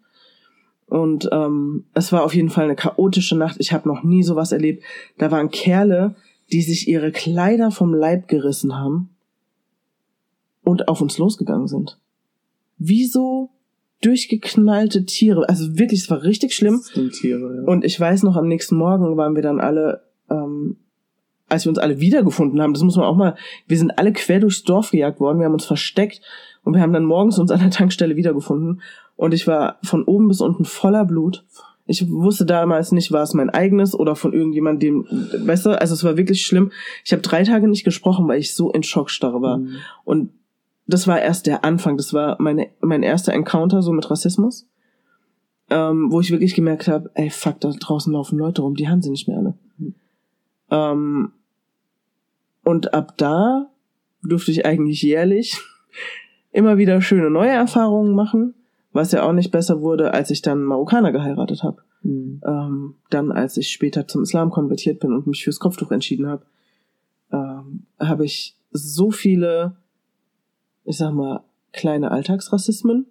[0.86, 3.56] Und ähm, es war auf jeden Fall eine chaotische Nacht.
[3.60, 4.82] Ich habe noch nie sowas erlebt.
[5.18, 6.16] Da waren Kerle,
[6.50, 9.10] die sich ihre Kleider vom Leib gerissen haben
[10.64, 11.98] und auf uns losgegangen sind.
[12.78, 13.50] Wieso
[14.00, 15.48] durchgeknallte Tiere.
[15.48, 16.80] Also wirklich, es war richtig schlimm.
[17.12, 17.62] Tiere, ja.
[17.62, 20.76] Und ich weiß noch, am nächsten Morgen waren wir dann alle, ähm,
[21.48, 23.34] als wir uns alle wiedergefunden haben, das muss man auch mal,
[23.66, 26.20] wir sind alle quer durchs Dorf gejagt worden, wir haben uns versteckt
[26.64, 28.82] und wir haben dann morgens uns an der Tankstelle wiedergefunden
[29.16, 31.44] und ich war von oben bis unten voller Blut.
[31.86, 35.94] Ich wusste damals nicht, war es mein eigenes oder von irgendjemandem, dem, weißt du, also
[35.94, 36.70] es war wirklich schlimm.
[37.02, 39.58] Ich habe drei Tage nicht gesprochen, weil ich so in Schockstarre war.
[39.58, 39.76] Mhm.
[40.04, 40.30] Und
[40.86, 44.66] das war erst der Anfang, das war meine, mein erster Encounter so mit Rassismus,
[45.70, 49.02] ähm, wo ich wirklich gemerkt habe, ey, fuck, da draußen laufen Leute rum, die haben
[49.02, 49.54] sie nicht mehr alle.
[49.78, 49.94] Mhm.
[50.70, 51.32] Ähm,
[52.68, 53.70] und ab da
[54.22, 55.60] durfte ich eigentlich jährlich
[56.52, 58.54] immer wieder schöne neue Erfahrungen machen
[58.92, 61.82] was ja auch nicht besser wurde, als ich dann Marokkaner geheiratet habe.
[62.02, 62.40] Mhm.
[62.44, 66.44] Ähm, dann, als ich später zum Islam konvertiert bin und mich fürs Kopftuch entschieden habe,
[67.32, 69.76] ähm, habe ich so viele,
[70.84, 73.06] ich sag mal, kleine Alltagsrassismen,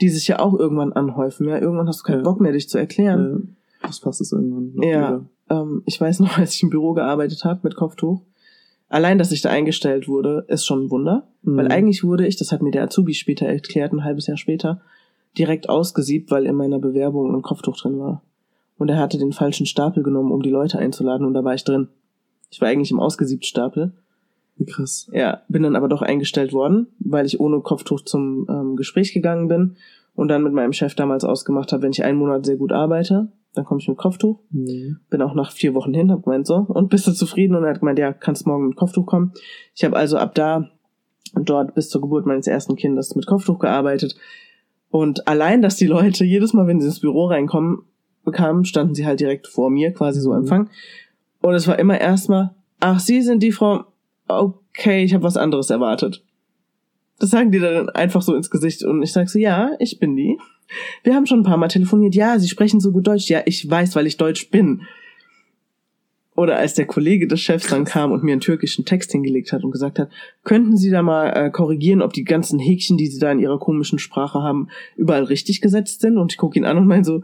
[0.00, 1.48] die sich ja auch irgendwann anhäufen.
[1.48, 2.24] Ja, irgendwann hast du keinen ja.
[2.24, 3.56] Bock mehr, dich zu erklären.
[3.80, 4.82] Ja, das passt es irgendwann.
[4.82, 8.20] Ja, ähm, ich weiß noch, als ich im Büro gearbeitet habe mit Kopftuch,
[8.88, 11.28] allein, dass ich da eingestellt wurde, ist schon ein Wunder.
[11.42, 11.56] Mhm.
[11.56, 14.80] Weil eigentlich wurde ich, das hat mir der Azubi später erklärt, ein halbes Jahr später,
[15.36, 18.22] direkt ausgesiebt, weil in meiner Bewerbung ein Kopftuch drin war.
[18.76, 21.64] Und er hatte den falschen Stapel genommen, um die Leute einzuladen und da war ich
[21.64, 21.88] drin.
[22.50, 23.92] Ich war eigentlich im ausgesiebten Stapel.
[24.56, 25.08] Wie krass.
[25.12, 29.48] Ja, bin dann aber doch eingestellt worden, weil ich ohne Kopftuch zum ähm, Gespräch gegangen
[29.48, 29.76] bin
[30.14, 33.32] und dann mit meinem Chef damals ausgemacht habe, wenn ich einen Monat sehr gut arbeite,
[33.54, 34.40] dann komme ich mit Kopftuch.
[34.50, 34.98] Mhm.
[35.10, 37.54] Bin auch nach vier Wochen hin, hab gemeint so, und bist du zufrieden?
[37.54, 39.32] Und er hat gemeint, ja, kannst morgen mit Kopftuch kommen.
[39.74, 40.68] Ich habe also ab da
[41.34, 44.16] dort bis zur Geburt meines ersten Kindes mit Kopftuch gearbeitet.
[44.90, 47.82] Und allein, dass die Leute jedes Mal, wenn sie ins Büro reinkommen,
[48.24, 50.38] bekamen, standen sie halt direkt vor mir, quasi so mhm.
[50.38, 50.70] Empfang.
[51.40, 53.84] Und es war immer erstmal, ach, Sie sind die Frau,
[54.28, 56.24] okay, ich habe was anderes erwartet.
[57.18, 60.16] Das sagen die dann einfach so ins Gesicht und ich sag so, ja, ich bin
[60.16, 60.38] die.
[61.02, 63.68] Wir haben schon ein paar Mal telefoniert, ja, Sie sprechen so gut Deutsch, ja, ich
[63.68, 64.82] weiß, weil ich Deutsch bin.
[66.36, 69.62] Oder als der Kollege des Chefs dann kam und mir einen türkischen Text hingelegt hat
[69.62, 70.10] und gesagt hat,
[70.42, 73.60] könnten Sie da mal äh, korrigieren, ob die ganzen Häkchen, die Sie da in Ihrer
[73.60, 76.18] komischen Sprache haben, überall richtig gesetzt sind?
[76.18, 77.22] Und ich gucke ihn an und meine so,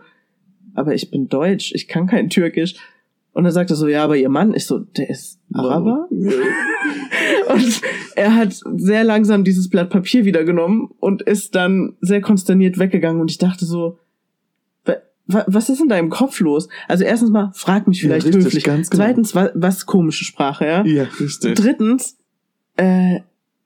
[0.74, 2.76] aber ich bin Deutsch, ich kann kein Türkisch.
[3.32, 6.08] Und er sagte so, ja, aber Ihr Mann ist so, der ist Araber.
[7.52, 7.80] und
[8.16, 13.20] er hat sehr langsam dieses Blatt Papier wieder genommen und ist dann sehr konsterniert weggegangen.
[13.20, 13.98] Und ich dachte so,
[15.32, 16.68] was ist in deinem Kopf los?
[16.88, 18.64] Also erstens mal, frag mich vielleicht ja, richtig, höflich.
[18.64, 19.04] Ganz genau.
[19.04, 20.84] Zweitens, was, was komische Sprache, ja?
[20.84, 21.54] Ja, richtig.
[21.54, 22.18] Drittens,
[22.76, 23.20] äh,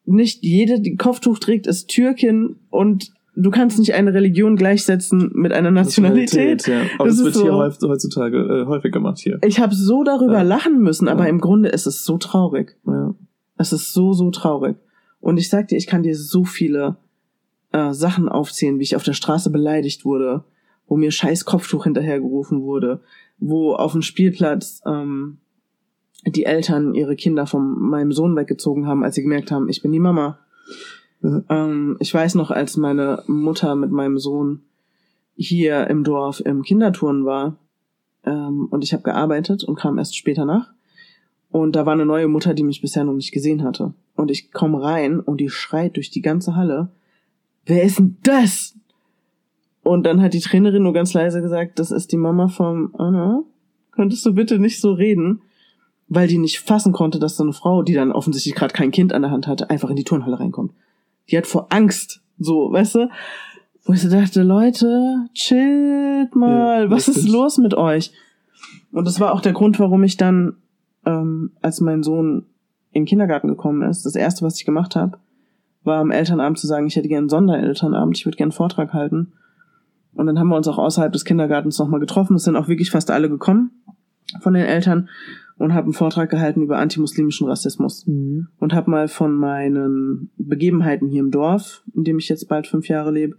[0.04, 5.52] nicht jede, die Kopftuch trägt, ist Türkin und du kannst nicht eine Religion gleichsetzen mit
[5.52, 6.66] einer Nationalität.
[6.66, 6.98] Nationalität ja.
[6.98, 9.38] Aber das, das wird so, hier heutzutage äh, häufig gemacht hier.
[9.44, 10.42] Ich habe so darüber ja.
[10.42, 11.30] lachen müssen, aber ja.
[11.30, 12.76] im Grunde ist es so traurig.
[12.86, 13.14] Ja.
[13.56, 14.76] Es ist so, so traurig.
[15.20, 16.96] Und ich sag dir, ich kann dir so viele
[17.72, 20.44] äh, Sachen aufzählen, wie ich auf der Straße beleidigt wurde,
[20.86, 23.00] wo mir scheiß Kopftuch hinterhergerufen wurde,
[23.38, 25.38] wo auf dem Spielplatz ähm,
[26.26, 29.92] die Eltern ihre Kinder von meinem Sohn weggezogen haben, als sie gemerkt haben, ich bin
[29.92, 30.38] die Mama.
[31.22, 31.42] Ja.
[31.48, 34.62] Ähm, ich weiß noch, als meine Mutter mit meinem Sohn
[35.36, 37.56] hier im Dorf im Kinderturnen war
[38.24, 40.73] ähm, und ich habe gearbeitet und kam erst später nach.
[41.54, 43.94] Und da war eine neue Mutter, die mich bisher noch nicht gesehen hatte.
[44.16, 46.88] Und ich komme rein und die schreit durch die ganze Halle,
[47.64, 48.74] wer ist denn das?
[49.84, 53.44] Und dann hat die Trainerin nur ganz leise gesagt, das ist die Mama vom Anna.
[53.92, 55.42] Könntest du bitte nicht so reden?
[56.08, 59.12] Weil die nicht fassen konnte, dass so eine Frau, die dann offensichtlich gerade kein Kind
[59.12, 60.72] an der Hand hatte, einfach in die Turnhalle reinkommt.
[61.30, 63.10] Die hat vor Angst, so, weißt du?
[63.84, 68.10] Wo ich so dachte, Leute, chillt mal, Ja, was ist los mit euch?
[68.90, 70.56] Und das war auch der Grund, warum ich dann,
[71.06, 72.46] ähm, als mein Sohn
[72.92, 75.18] in den Kindergarten gekommen ist, das erste, was ich gemacht habe,
[75.82, 78.92] war am Elternabend zu sagen, ich hätte gerne einen Sonderelternabend, ich würde gerne einen Vortrag
[78.92, 79.32] halten.
[80.14, 82.36] Und dann haben wir uns auch außerhalb des Kindergartens nochmal getroffen.
[82.36, 83.70] Es sind auch wirklich fast alle gekommen
[84.40, 85.08] von den Eltern
[85.58, 88.48] und habe einen Vortrag gehalten über antimuslimischen Rassismus Mhm.
[88.58, 92.88] und habe mal von meinen Begebenheiten hier im Dorf, in dem ich jetzt bald fünf
[92.88, 93.36] Jahre lebe,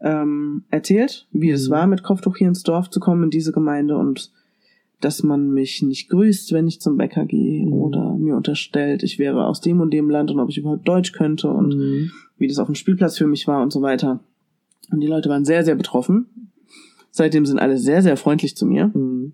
[0.00, 1.72] ähm, erzählt, wie es Mhm.
[1.72, 4.32] war, mit Kopftuch hier ins Dorf zu kommen, in diese Gemeinde und
[5.00, 7.72] dass man mich nicht grüßt, wenn ich zum Bäcker gehe Mhm.
[7.72, 11.12] oder mir unterstellt, ich wäre aus dem und dem Land und ob ich überhaupt Deutsch
[11.12, 12.10] könnte und Mhm.
[12.36, 14.20] wie das auf dem Spielplatz für mich war und so weiter.
[14.90, 16.26] Und die Leute waren sehr, sehr betroffen.
[17.10, 18.88] Seitdem sind alle sehr, sehr freundlich zu mir.
[18.94, 19.32] Mhm.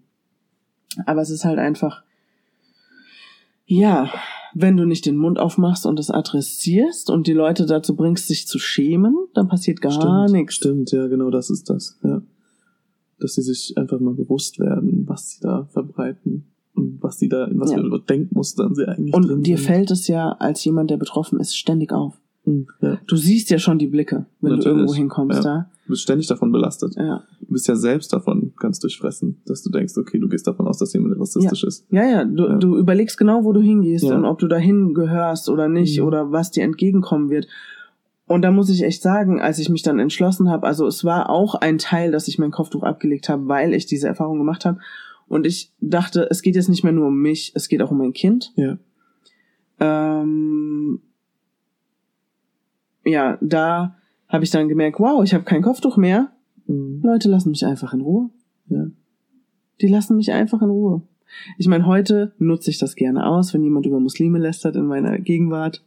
[1.07, 2.03] Aber es ist halt einfach,
[3.67, 4.11] ja,
[4.55, 8.47] wenn du nicht den Mund aufmachst und es adressierst und die Leute dazu bringst, sich
[8.47, 10.55] zu schämen, dann passiert gar nichts.
[10.55, 12.23] Stimmt, ja, genau, das ist das, ja.
[13.21, 17.45] Dass sie sich einfach mal bewusst werden, was sie da verbreiten und was sie da,
[17.47, 17.79] in was Ja.
[17.79, 19.67] für Denkmustern sie eigentlich drin Und dir sind.
[19.67, 22.21] fällt es ja als jemand, der betroffen ist, ständig auf.
[22.45, 25.71] Mhm, Ja, Du siehst ja schon die Blicke, wenn Natürlich, du irgendwo hinkommst ja.
[25.87, 26.95] du bist ständig davon belastet.
[26.97, 27.03] da.
[27.07, 27.25] Ja.
[27.41, 30.79] Du bist ja selbst davon ganz durchfressen, dass du denkst, okay, du gehst davon aus,
[30.79, 31.87] dass jemand rassistisch ist.
[31.91, 32.57] Ja, ja, du, Ja.
[32.57, 34.17] du überlegst genau, wo du hingehst Ja.
[34.17, 36.07] und ob du dahin gehörst oder nicht Mhm.
[36.07, 37.47] oder was dir entgegenkommen wird.
[38.27, 41.29] Und da muss ich echt sagen, als ich mich dann entschlossen habe, also es war
[41.29, 44.79] auch ein Teil, dass ich mein Kopftuch abgelegt habe, weil ich diese Erfahrung gemacht habe.
[45.29, 47.99] Und ich dachte, es geht jetzt nicht mehr nur um mich, es geht auch um
[47.99, 48.53] mein Kind.
[48.57, 48.79] Ja.
[49.81, 51.01] Ähm,
[53.05, 53.97] ja, da
[54.29, 56.33] habe ich dann gemerkt, wow, ich habe kein Kopftuch mehr.
[56.67, 57.01] Mhm.
[57.03, 58.31] Leute lassen mich einfach in Ruhe.
[58.69, 58.87] Ja.
[59.81, 61.03] Die lassen mich einfach in Ruhe.
[61.59, 65.19] Ich meine, heute nutze ich das gerne aus, wenn jemand über Muslime lästert in meiner
[65.19, 65.85] Gegenwart,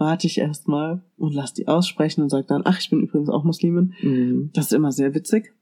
[0.00, 3.44] warte ich erstmal und lass die aussprechen und sag dann, ach, ich bin übrigens auch
[3.44, 3.92] Muslimin.
[4.02, 4.50] Mhm.
[4.54, 5.52] Das ist immer sehr witzig.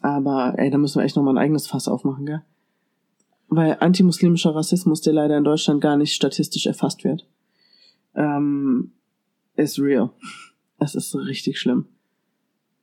[0.00, 2.42] Aber ey, da müssen wir echt nochmal ein eigenes Fass aufmachen, gell?
[3.48, 7.26] Weil antimuslimischer Rassismus, der leider in Deutschland gar nicht statistisch erfasst wird,
[8.14, 8.92] ähm,
[9.56, 10.10] ist real.
[10.78, 11.84] Es ist richtig schlimm.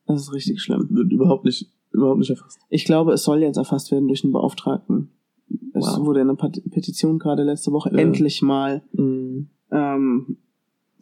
[0.05, 0.87] Es ist richtig schlimm.
[0.91, 2.59] Wird überhaupt nicht, überhaupt nicht erfasst.
[2.69, 5.09] Ich glaube, es soll jetzt erfasst werden durch einen Beauftragten.
[5.73, 6.05] Es Wow.
[6.05, 7.97] wurde eine Petition gerade letzte Woche Ja.
[7.97, 9.49] endlich mal Mhm.
[9.71, 10.37] ähm,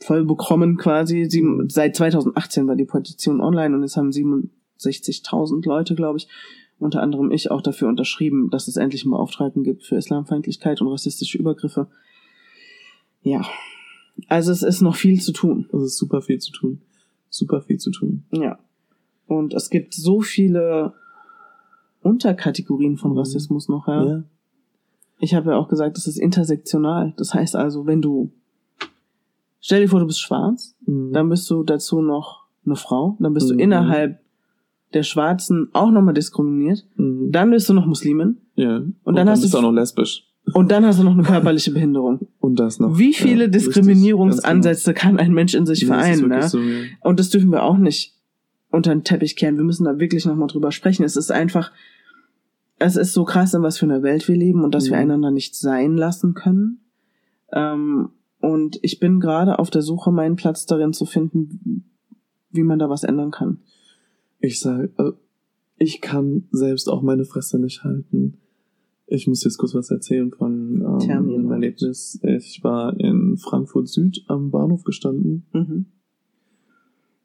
[0.01, 1.25] voll bekommen quasi.
[1.25, 6.27] Sieben, seit 2018 war die Petition online und es haben 67.000 Leute, glaube ich,
[6.79, 10.87] unter anderem ich auch dafür unterschrieben, dass es endlich einen Beauftragten gibt für Islamfeindlichkeit und
[10.87, 11.87] rassistische Übergriffe.
[13.21, 13.41] Ja,
[14.27, 15.67] also es ist noch viel zu tun.
[15.73, 16.81] Es ist super viel zu tun.
[17.29, 18.23] Super viel zu tun.
[18.31, 18.59] Ja.
[19.27, 20.93] Und es gibt so viele
[22.01, 23.17] Unterkategorien von Mhm.
[23.17, 24.05] Rassismus noch, ja.
[24.05, 24.23] Ja.
[25.19, 27.13] Ich habe ja auch gesagt, es ist intersektional.
[27.17, 28.31] Das heißt also, wenn du
[29.59, 31.11] stell dir vor, du bist schwarz, Mhm.
[31.13, 33.57] dann bist du dazu noch eine Frau, dann bist Mhm.
[33.57, 34.19] du innerhalb
[34.93, 37.31] der Schwarzen auch nochmal diskriminiert, Mhm.
[37.31, 38.81] dann bist du noch Muslimin ja.
[39.03, 40.25] Und, dann hast bist du- auch noch lesbisch.
[40.53, 42.27] und dann hast du noch eine körperliche Behinderung.
[42.39, 42.97] Und das noch.
[42.97, 43.49] Wie viele Ja.
[43.49, 45.93] Diskriminierungsansätze kann ein Mensch in sich genau.
[45.93, 46.27] Ja, vereinen?
[46.29, 46.41] Ne?
[46.47, 46.83] so, ja.
[47.01, 48.15] Und das dürfen wir auch nicht
[48.71, 49.57] unter den Teppich kehren.
[49.57, 51.03] Wir müssen da wirklich nochmal drüber sprechen.
[51.03, 51.71] Es ist einfach,
[52.79, 55.03] es ist so krass, in was für einer Welt wir leben und dass wir Mhm.
[55.03, 56.79] einander nicht sein lassen können.
[57.53, 58.09] Ähm,
[58.39, 61.85] und ich bin gerade auf der Suche, meinen Platz darin zu finden,
[62.51, 63.59] wie man da was ändern kann.
[64.39, 65.13] Ich sag, also,
[65.77, 68.37] ich kann selbst auch meine Fresse nicht halten.
[69.07, 71.51] Ich muss jetzt kurz was erzählen von ähm, einem.
[71.51, 72.19] Erlebnis.
[72.23, 75.85] Ich war in Frankfurt Süd am Bahnhof gestanden Mhm.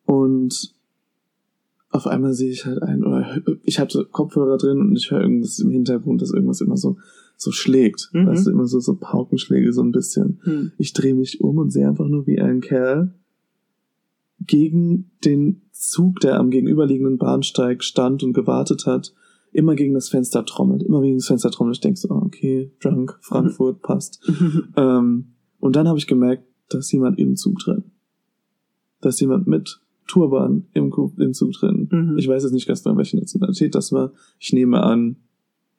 [0.06, 0.74] und
[1.90, 5.20] auf einmal sehe ich halt ein, oder ich habe so Kopfhörer drin und ich höre
[5.20, 6.96] irgendwas im Hintergrund, dass irgendwas immer so
[7.36, 8.10] so schlägt.
[8.12, 8.26] Mhm.
[8.26, 10.40] Weißt du, immer so, so Paukenschläge so ein bisschen.
[10.44, 10.72] Hm.
[10.78, 13.14] Ich drehe mich um und sehe einfach nur, wie ein Kerl
[14.40, 19.14] gegen den Zug, der am gegenüberliegenden Bahnsteig stand und gewartet hat,
[19.52, 20.82] immer gegen das Fenster trommelt.
[20.82, 21.76] Immer gegen das Fenster trommelt.
[21.76, 24.20] Ich denke so, ah, okay, drunk, Frankfurt, passt.
[24.76, 27.84] Ähm, und dann habe ich gemerkt, dass jemand den Zug drin.
[29.00, 31.88] Dass jemand mit Turban im, im Zug drin.
[31.90, 32.18] Mhm.
[32.18, 34.12] Ich weiß jetzt nicht ganz genau, welche Nationalität das war.
[34.38, 35.16] Ich nehme an,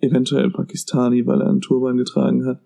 [0.06, 2.62] eventuell Pakistani, weil er einen Turban getragen hat.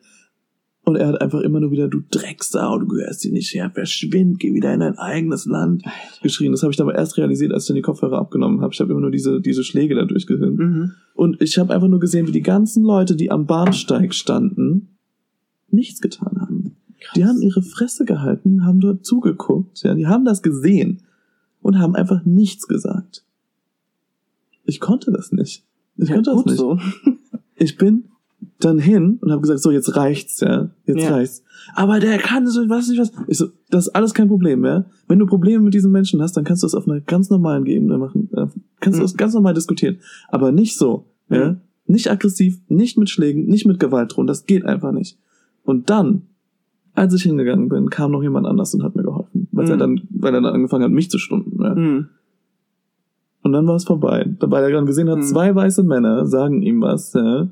[0.83, 4.39] Und er hat einfach immer nur wieder, du Drecksau, du gehörst hier nicht her, verschwind,
[4.39, 5.83] geh wieder in dein eigenes Land,
[6.23, 6.51] geschrien.
[6.51, 8.73] Das habe ich aber erst realisiert, als ich dann die Kopfhörer abgenommen habe.
[8.73, 10.57] Ich habe immer nur diese, diese Schläge da durchgehört.
[10.57, 10.93] Mhm.
[11.13, 14.97] Und ich habe einfach nur gesehen, wie die ganzen Leute, die am Bahnsteig standen,
[15.69, 16.75] nichts getan haben.
[17.15, 21.03] Die haben ihre Fresse gehalten, haben dort zugeguckt, ja, die haben das gesehen
[21.61, 23.25] und haben einfach nichts gesagt.
[24.65, 25.65] Ich konnte das nicht.
[26.01, 26.57] Ich Ja, konnte das nicht.
[26.57, 26.77] so.
[27.61, 28.05] Ich bin
[28.61, 31.09] dann hin und habe gesagt, so jetzt reicht's, ja, jetzt Ja.
[31.11, 31.43] reicht's.
[31.75, 33.11] Aber der kann so, was nicht was.
[33.27, 34.85] Ich so, das ist alles kein Problem, ja.
[35.09, 37.65] Wenn du Probleme mit diesen Menschen hast, dann kannst du das auf einer ganz normalen
[37.65, 38.29] Ebene machen.
[38.33, 38.47] Äh,
[38.79, 39.05] Kannst du Mhm.
[39.05, 39.97] das ganz normal diskutieren,
[40.29, 41.51] aber nicht so, ja.
[41.51, 41.57] Mhm.
[41.87, 44.27] Nicht aggressiv, nicht mit Schlägen, nicht mit Gewalt drohen.
[44.27, 45.17] Das geht einfach nicht.
[45.63, 46.21] Und dann,
[46.93, 49.79] als ich hingegangen bin, kam noch jemand anders und hat mir geholfen, weil er Mhm.
[49.79, 51.61] dann, weil er dann angefangen hat, mich zu stunden.
[51.61, 51.75] Ja.
[53.41, 54.25] Und dann war es vorbei.
[54.39, 55.23] Weil er dann gesehen hat, Hm.
[55.23, 57.49] zwei weiße Männer sagen ihm was, ja,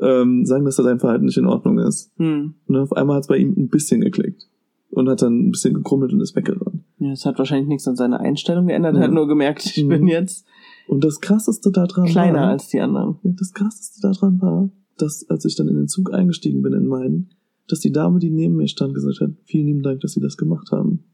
[0.00, 2.10] ähm, sagen, dass sein Verhalten nicht in Ordnung ist.
[2.18, 2.54] Mhm.
[2.66, 4.48] Und dann auf einmal hat es bei ihm ein bisschen geklickt.
[4.90, 6.82] Und hat dann ein bisschen gekrummelt und ist weggerannt.
[6.98, 8.94] Ja, es hat wahrscheinlich nichts an seiner Einstellung geändert.
[8.94, 9.06] Er Ja.
[9.06, 9.88] hat nur gemerkt, ich Mhm.
[9.88, 10.46] bin jetzt
[10.88, 13.16] Und das krasseste daran kleiner war, als die anderen.
[13.24, 16.86] ja, das krasseste daran war, dass als ich dann in den Zug eingestiegen bin in
[16.86, 17.30] meinen,
[17.68, 20.36] dass die Dame, die neben mir stand, gesagt hat, vielen lieben Dank, dass Sie das
[20.36, 21.04] gemacht haben.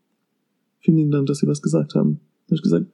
[0.80, 2.20] Vielen lieben Dank, dass Sie was gesagt haben.
[2.46, 2.86] Da habe ich gesagt,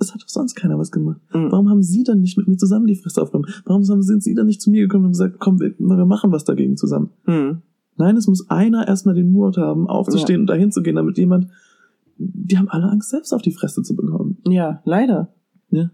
[0.00, 1.20] es hat doch sonst keiner was gemacht.
[1.32, 1.52] Mhm.
[1.52, 3.52] Warum haben Sie dann nicht mit mir zusammen die Fresse aufgenommen?
[3.64, 6.44] Warum sind Sie dann nicht zu mir gekommen und gesagt, komm, wir, wir machen was
[6.44, 7.10] dagegen zusammen?
[7.26, 7.62] Mhm.
[7.96, 11.48] Nein, es muss einer erstmal den Mut haben, aufzustehen und dahin zu gehen, damit jemand,
[12.16, 14.38] die haben alle Angst, selbst auf die Fresse zu bekommen.
[14.48, 15.28] Ja, leider.
[15.70, 15.90] Ja.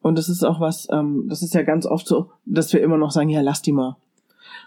[0.00, 2.96] Und das ist auch was, ähm, das ist ja ganz oft so, dass wir immer
[2.96, 3.98] noch sagen, ja, lass die mal.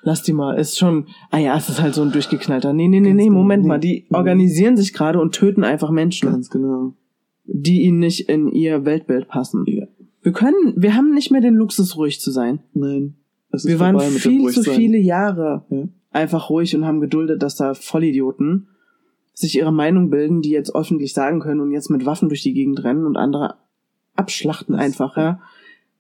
[0.04, 0.54] Lass die mal.
[0.60, 2.74] Ist schon, ah ja, es ist halt so ein durchgeknallter.
[2.74, 3.70] Nee, nee, nee, Ganz nee, genau, Moment nee.
[3.70, 3.80] mal.
[3.80, 6.94] Die organisieren sich gerade und töten einfach Menschen, Ganz genau.
[7.46, 9.64] Die ihnen nicht in ihr Weltbild passen.
[9.68, 9.86] Ja.
[10.22, 12.60] Wir können, wir haben nicht mehr den Luxus, ruhig zu sein.
[12.74, 13.16] Nein.
[13.52, 15.84] Wir waren viel zu viele Jahre Ja.
[16.12, 18.68] einfach ruhig und haben geduldet, dass da Vollidioten
[19.34, 22.54] sich ihre Meinung bilden, die jetzt öffentlich sagen können und jetzt mit Waffen durch die
[22.54, 23.56] Gegend rennen und andere
[24.16, 25.40] abschlachten Das- einfach, ja.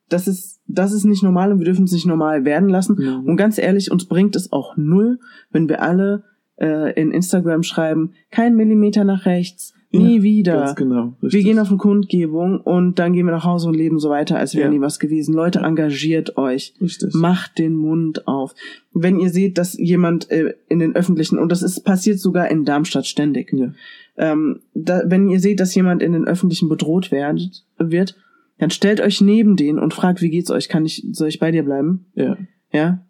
[0.10, 2.98] Das ist, das ist nicht normal und wir dürfen es nicht normal werden lassen.
[3.02, 3.18] Ja.
[3.18, 5.20] Und ganz ehrlich, uns bringt es auch null,
[5.52, 6.24] wenn wir alle
[6.60, 10.54] äh, in Instagram schreiben, kein Millimeter nach rechts, nie Ja, wieder.
[10.60, 11.14] Ganz genau.
[11.22, 11.46] Wir richtig.
[11.46, 14.56] gehen auf eine Kundgebung und dann gehen wir nach Hause und leben so weiter, als
[14.56, 14.72] wäre Ja.
[14.74, 15.34] nie was gewesen.
[15.34, 16.74] Leute, engagiert euch.
[16.82, 17.14] Richtig.
[17.14, 18.54] Macht den Mund auf.
[18.94, 22.66] Wenn ihr seht, dass jemand äh, in den öffentlichen, und das ist passiert sogar in
[22.66, 23.72] Darmstadt ständig, Ja.
[24.18, 28.16] ähm, da, wenn ihr seht, dass jemand in den öffentlichen bedroht werd, wird,
[28.60, 30.70] dann stellt euch neben den und fragt, wie geht's euch?
[30.70, 32.06] Kann ich, soll ich bei dir bleiben?
[32.16, 32.38] Ja.
[32.72, 33.06] Ja.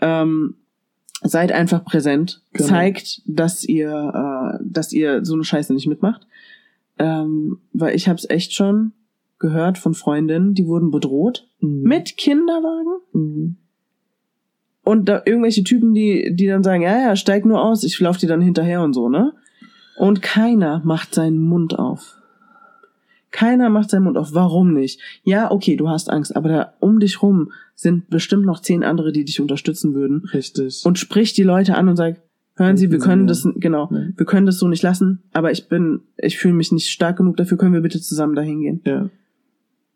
[0.00, 0.54] Ähm,
[1.22, 2.42] seid einfach präsent.
[2.52, 2.68] Genau.
[2.68, 6.26] Zeigt, dass ihr, äh, dass ihr so eine Scheiße nicht mitmacht.
[6.98, 8.92] Ähm, weil ich hab's echt schon
[9.38, 11.82] gehört von Freundinnen, die wurden bedroht Mhm.
[11.82, 13.00] mit Kinderwagen.
[13.12, 13.56] Mhm.
[14.82, 18.16] Und da irgendwelche Typen, die, die dann sagen, ja, ja, steig nur aus, ich lauf
[18.16, 19.32] dir dann hinterher und so, ne?
[19.98, 22.17] Und keiner macht seinen Mund auf.
[23.30, 24.32] Keiner macht seinen Mund auf.
[24.32, 25.00] Warum nicht?
[25.22, 29.12] Ja, okay, du hast Angst, aber da um dich rum sind bestimmt noch zehn andere,
[29.12, 30.24] die dich unterstützen würden.
[30.32, 30.82] Richtig.
[30.86, 32.16] Und sprich die Leute an und sag,
[32.56, 34.08] hören Sie, wir können das, genau, Ja.
[34.16, 37.36] wir können das so nicht lassen, aber ich bin, ich fühle mich nicht stark genug,
[37.36, 38.80] dafür können wir bitte zusammen dahin gehen.
[38.84, 39.10] ja.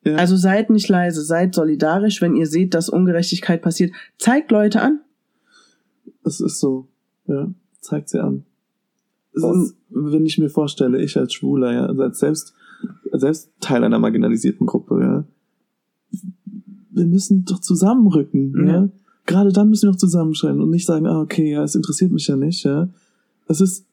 [0.04, 0.16] Ja.
[0.16, 3.92] Also seid nicht leise, seid solidarisch, wenn ihr seht, dass Ungerechtigkeit passiert.
[4.18, 4.98] Zeigt Leute an.
[6.24, 6.88] Es ist so.
[7.28, 7.48] Ja.
[7.80, 8.44] Zeigt sie an.
[9.34, 12.52] Und- ist, wenn ich mir vorstelle, ich als Schwuler, ja, als selbst,
[13.12, 15.24] selbst Teil einer marginalisierten Gruppe, ja.
[16.90, 18.72] Wir müssen doch zusammenrücken, ja.
[18.72, 18.88] Ja.
[19.26, 22.26] Gerade dann müssen wir auch zusammenschreien und nicht sagen, ah, okay, ja, es interessiert mich
[22.26, 22.88] ja nicht, ja.
[23.48, 23.86] Es ist,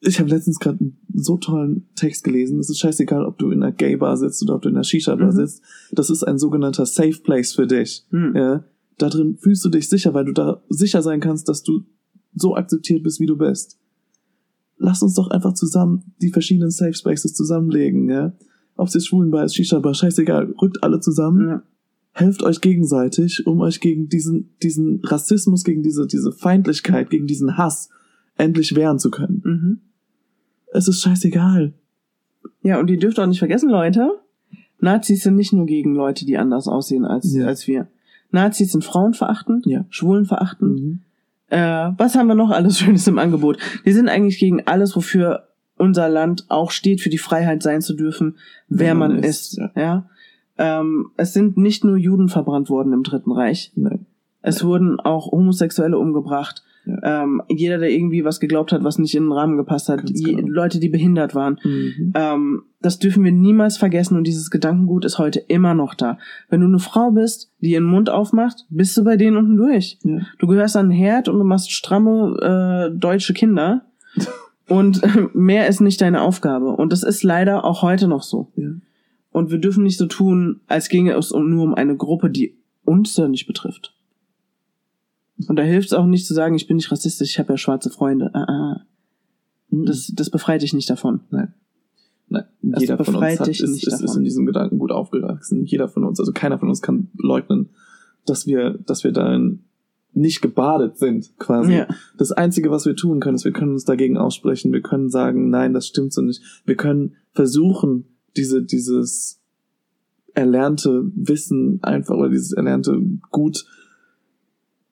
[0.00, 2.60] ich habe letztens gerade einen so tollen Text gelesen.
[2.60, 5.32] Es ist scheißegal, ob du in einer Gay-Bar sitzt oder ob du in einer Shisha-Bar
[5.32, 5.36] Mhm.
[5.36, 5.62] sitzt.
[5.92, 8.04] Das ist ein sogenannter Safe Place für dich.
[8.10, 8.36] Hm.
[8.36, 8.64] Ja,
[8.98, 11.82] da drin fühlst du dich sicher, weil du da sicher sein kannst, dass du
[12.34, 13.78] so akzeptiert bist, wie du bist.
[14.76, 18.32] Lass uns doch einfach zusammen die verschiedenen Safe Spaces zusammenlegen, ja.
[18.78, 20.54] Ob es jetzt Schwulenbar ist, Shisha-Bar, scheißegal.
[20.62, 21.62] Rückt alle zusammen, Ja.
[22.12, 27.58] helft euch gegenseitig, um euch gegen diesen, diesen Rassismus, gegen diese, diese Feindlichkeit, gegen diesen
[27.58, 27.90] Hass
[28.36, 29.42] endlich wehren zu können.
[29.44, 29.78] Mhm.
[30.72, 31.74] Es ist scheißegal.
[32.62, 34.10] Ja, und ihr dürft auch nicht vergessen, Leute,
[34.80, 37.46] Nazis sind nicht nur gegen Leute, die anders aussehen als, Ja.
[37.46, 37.88] als wir.
[38.30, 39.86] Nazis sind frauenverachtend, Ja.
[39.90, 40.80] schwulenverachtend.
[40.80, 41.00] Mhm.
[41.48, 43.58] Äh, was haben wir noch alles Schönes im Angebot?
[43.84, 45.47] Die sind eigentlich gegen alles, wofür
[45.78, 48.36] unser Land auch steht, für die Freiheit sein zu dürfen,
[48.68, 49.56] wer man, ist.
[49.56, 49.70] ja.
[49.76, 50.08] Ja.
[50.58, 53.72] Ähm, es sind nicht nur Juden verbrannt worden im Dritten Reich.
[53.76, 54.06] Nein.
[54.42, 56.62] Es wurden auch Homosexuelle umgebracht.
[56.86, 57.22] Ja.
[57.22, 60.34] Ähm, jeder, der irgendwie was geglaubt hat, was nicht in den Rahmen gepasst hat, je,
[60.34, 60.48] genau.
[60.48, 61.58] Leute, die behindert waren.
[61.62, 62.12] Mhm.
[62.14, 66.18] Ähm, das dürfen wir niemals vergessen und dieses Gedankengut ist heute immer noch da.
[66.48, 69.98] Wenn du eine Frau bist, die ihren Mund aufmacht, bist du bei denen unten durch.
[70.02, 70.20] Ja.
[70.38, 73.82] Du gehörst an den Herd und du machst stramme äh, deutsche Kinder.
[74.68, 76.70] Und mehr ist nicht deine Aufgabe.
[76.70, 78.52] Und das ist leider auch heute noch so.
[78.56, 78.70] Ja.
[79.30, 83.16] Und wir dürfen nicht so tun, als ginge es nur um eine Gruppe, die uns
[83.16, 83.94] ja nicht betrifft.
[85.46, 87.56] Und da hilft es auch nicht zu sagen, ich bin nicht rassistisch, ich habe ja
[87.56, 88.30] schwarze Freunde.
[88.34, 88.86] Ah, ah.
[89.70, 91.20] Das, das befreit dich nicht davon.
[91.30, 91.54] Nein.
[92.28, 92.44] Nein.
[92.62, 94.90] Das Jeder von uns befreit hat, dich ist, nicht ist, ist in diesem Gedanken gut
[94.90, 95.64] aufgewachsen.
[95.64, 97.68] Jeder von uns, also keiner von uns kann leugnen,
[98.26, 99.57] dass wir, dass wir darin
[100.18, 101.74] nicht gebadet sind, quasi.
[101.74, 101.88] Ja.
[102.16, 104.72] Das Einzige, was wir tun können, ist, wir können uns dagegen aussprechen.
[104.72, 106.42] Wir können sagen, nein, das stimmt so nicht.
[106.64, 108.04] Wir können versuchen,
[108.36, 109.40] diese, dieses
[110.34, 113.00] erlernte Wissen einfach oder dieses erlernte
[113.30, 113.66] Gut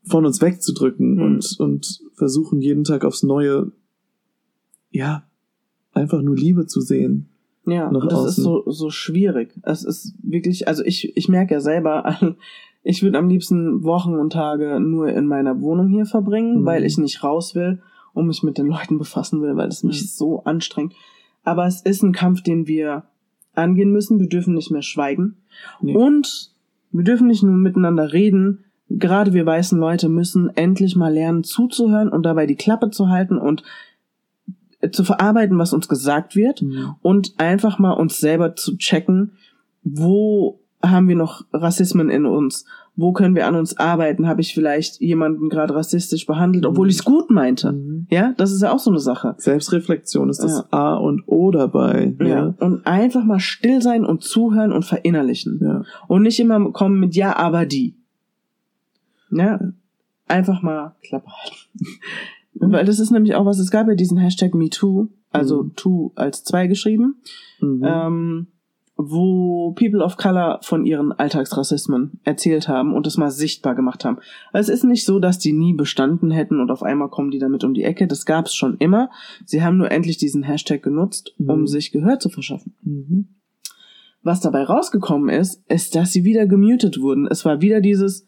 [0.05, 1.23] von uns wegzudrücken Mhm.
[1.23, 3.73] und, und versuchen jeden Tag aufs Neue,
[4.91, 5.29] ja,
[5.93, 7.29] einfach nur Liebe zu sehen.
[7.67, 8.29] Ja, das außen.
[8.29, 9.53] ist so, so schwierig.
[9.63, 12.17] Es ist wirklich, also ich, ich merke ja selber,
[12.83, 16.65] ich würde am liebsten Wochen und Tage nur in meiner Wohnung hier verbringen, Mhm.
[16.65, 17.81] weil ich nicht raus will
[18.15, 20.07] und mich mit den Leuten befassen will, weil es mich Mhm.
[20.07, 20.95] so anstrengt.
[21.45, 23.05] Aber es ist ein Kampf, den wir
[23.55, 24.21] angehen müssen.
[24.21, 25.37] Wir dürfen nicht mehr schweigen.
[25.81, 25.95] Nee.
[25.97, 26.53] Und
[26.93, 28.65] wir dürfen nicht nur miteinander reden.
[28.89, 33.39] Gerade wir weißen Leute müssen endlich mal lernen zuzuhören und dabei die Klappe zu halten
[33.39, 33.63] und
[34.91, 36.95] zu verarbeiten, was uns gesagt wird Mhm.
[37.03, 39.33] und einfach mal uns selber zu checken,
[39.83, 42.65] wo haben wir noch Rassismen in uns?
[42.99, 44.27] Wo können wir an uns arbeiten?
[44.27, 47.73] Habe ich vielleicht jemanden gerade rassistisch behandelt, obwohl ich es gut meinte?
[47.73, 48.07] Mhm.
[48.11, 49.35] Ja, das ist ja auch so eine Sache.
[49.37, 50.79] Selbstreflexion ist das Ja.
[50.79, 52.15] A und O dabei.
[52.21, 52.27] Ja.
[52.27, 52.55] Ja.
[52.59, 55.61] Und einfach mal still sein und zuhören und verinnerlichen.
[55.63, 55.83] ja.
[56.09, 57.95] Und nicht immer kommen mit Ja, aber die.
[59.31, 59.61] Ja,
[60.29, 61.87] einfach mal Klappe halten.
[62.61, 65.73] Weil das ist nämlich auch was, es gab ja diesen Hashtag MeToo, also Mhm.
[65.77, 67.17] Too als zwei geschrieben,
[67.61, 67.83] Mhm.
[67.85, 68.47] ähm,
[68.99, 74.17] wo People of Color von ihren Alltagsrassismen erzählt haben und es mal sichtbar gemacht haben.
[74.55, 77.39] Also es ist nicht so, dass die nie bestanden hätten und auf einmal kommen die
[77.39, 78.07] damit um die Ecke.
[78.07, 79.11] Das gab es schon immer.
[79.45, 81.67] Sie haben nur endlich diesen Hashtag genutzt, um Mhm.
[81.67, 82.75] sich Gehör zu verschaffen.
[82.83, 83.29] Mhm.
[84.23, 87.27] Was dabei rausgekommen ist, ist, dass sie wieder gemutet wurden.
[87.31, 88.27] Es war wieder dieses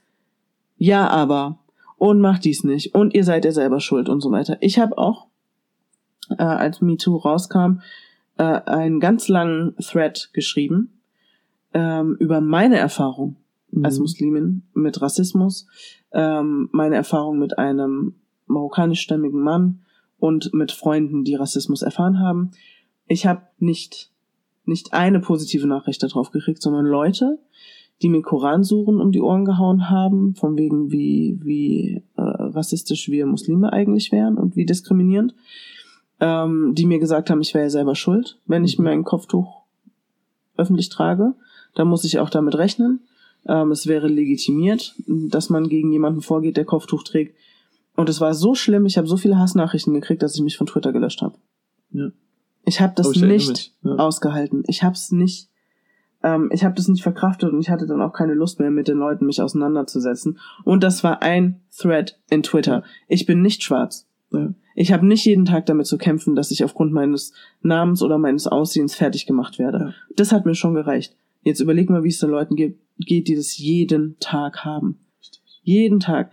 [0.77, 1.59] Ja, aber
[1.99, 4.57] und macht dies nicht und ihr seid ja selber schuld und so weiter.
[4.61, 5.27] Ich habe auch,
[6.31, 7.81] äh, als MeToo rauskam,
[8.39, 11.01] äh, einen ganz langen Thread geschrieben
[11.75, 13.37] ähm, über meine Erfahrung
[13.83, 14.03] als Mhm.
[14.03, 15.67] Muslimin mit Rassismus,
[16.13, 18.15] ähm, meine Erfahrung mit einem
[18.47, 19.81] marokkanischstämmigen Mann
[20.19, 22.53] und mit Freunden, die Rassismus erfahren haben.
[23.07, 24.11] Ich habe nicht
[24.69, 27.39] nicht eine positive Nachricht darauf gekriegt, sondern Leute,
[28.03, 33.27] die mir Koransuren um die Ohren gehauen haben, von wegen wie wie äh, rassistisch wir
[33.27, 35.35] Muslime eigentlich wären und wie diskriminierend,
[36.21, 38.85] ähm, die mir gesagt haben, ich wäre ja selber schuld, wenn ich Mhm.
[38.85, 39.63] mein Kopftuch
[40.57, 41.35] öffentlich trage.
[41.75, 43.01] Da muss ich auch damit rechnen.
[43.47, 47.37] Ähm, es wäre legitimiert, dass man gegen jemanden vorgeht, der Kopftuch trägt.
[47.97, 50.67] Und es war so schlimm, ich habe so viele Hassnachrichten gekriegt, dass ich mich von
[50.67, 51.37] Twitter gelöscht habe.
[51.91, 52.11] Ja.
[52.65, 53.73] Ich habe das ich nicht.
[53.83, 53.95] Ja.
[53.97, 54.63] ausgehalten.
[54.67, 55.49] Ich habe es nicht,
[56.23, 58.89] ähm, ich habe das nicht verkraftet und ich hatte dann auch keine Lust mehr, mit
[58.89, 60.39] den Leuten mich auseinanderzusetzen.
[60.65, 62.83] Und das war ein Thread in Twitter.
[63.07, 64.07] Ich bin nicht schwarz.
[64.75, 68.47] Ich habe nicht jeden Tag damit zu kämpfen, dass ich aufgrund meines Namens oder meines
[68.47, 69.95] Aussehens fertig gemacht werde.
[70.15, 71.17] Das hat mir schon gereicht.
[71.43, 74.99] Jetzt überleg mal, wie es den Leuten geht, geht, die das jeden Tag haben.
[75.63, 76.31] Jeden Tag.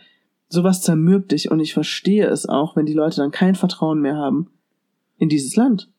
[0.49, 4.17] Sowas zermürbt dich und ich verstehe es auch, wenn die Leute dann kein Vertrauen mehr
[4.17, 4.49] haben
[5.17, 5.89] in dieses Land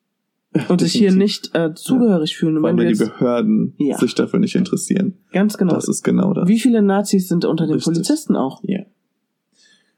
[0.69, 2.57] und sich hier nicht äh, zugehörig fühlen.
[2.59, 3.99] Und allem, wenn die Behörden Ja.
[3.99, 5.15] sich dafür nicht interessieren.
[5.33, 6.49] ganz genau, Das ist genau das.
[6.49, 7.93] wie viele Nazis sind unter den Richtig.
[7.95, 8.61] Polizisten auch?
[8.65, 8.81] Ja.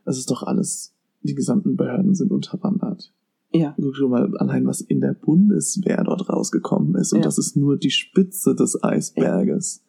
[0.05, 3.13] Es ist doch alles, die gesamten Behörden sind unterwandert.
[3.53, 7.13] Ja, Guck schon mal allein, was in der Bundeswehr dort rausgekommen ist.
[7.13, 7.25] Und Ja.
[7.25, 9.83] das ist nur die Spitze des Eisberges.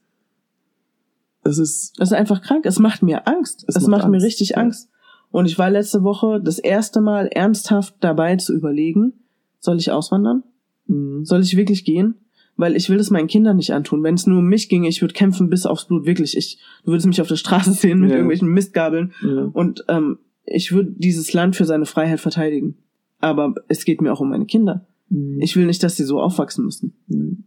[1.44, 2.66] Es ist, das ist einfach krank.
[2.66, 3.66] Es macht mir Angst.
[3.68, 4.58] Es Es, macht macht, mir Angst, richtig ja.
[4.58, 4.90] Angst.
[5.32, 9.14] Und ich war letzte Woche das erste Mal ernsthaft dabei zu überlegen,
[9.60, 10.44] soll ich auswandern?
[10.88, 12.16] mh, Soll ich wirklich gehen?
[12.58, 14.04] Weil ich will es meinen Kindern nicht antun.
[14.04, 16.36] Wenn es nur um mich ginge, ich würde kämpfen bis aufs Blut, wirklich.
[16.36, 18.16] Ich, du würdest mich auf der Straße sehen mit Ja.
[18.18, 19.14] irgendwelchen Mistgabeln.
[19.24, 19.44] ja.
[19.54, 22.76] Und ähm, ich würde dieses Land für seine Freiheit verteidigen.
[23.20, 24.86] Aber es geht mir auch um meine Kinder.
[25.10, 26.96] mh, Ich will nicht, dass sie so aufwachsen müssen.
[27.08, 27.38] mh.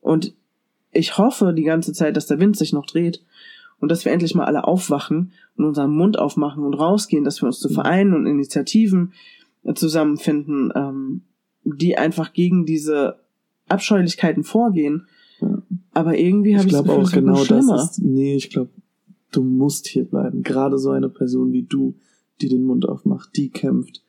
[0.00, 0.34] Und
[0.92, 3.22] ich hoffe die ganze Zeit, dass der Wind sich noch dreht
[3.78, 7.46] und dass wir endlich mal alle aufwachen und unseren Mund aufmachen und rausgehen, dass wir
[7.46, 7.74] uns zu Mhm.
[7.74, 9.12] Vereinen und Initiativen
[9.74, 11.22] zusammenfinden, ähm,
[11.78, 13.16] die einfach gegen diese
[13.68, 15.06] Abscheulichkeiten vorgehen.
[15.40, 15.62] Ja.
[15.92, 18.70] Aber irgendwie habe ich, das Gefühl, auch genau das ist, nee, ich glaube,
[19.32, 20.42] du musst hier bleiben.
[20.42, 21.94] Gerade so eine Person wie du,
[22.40, 24.02] die den Mund aufmacht, die kämpft,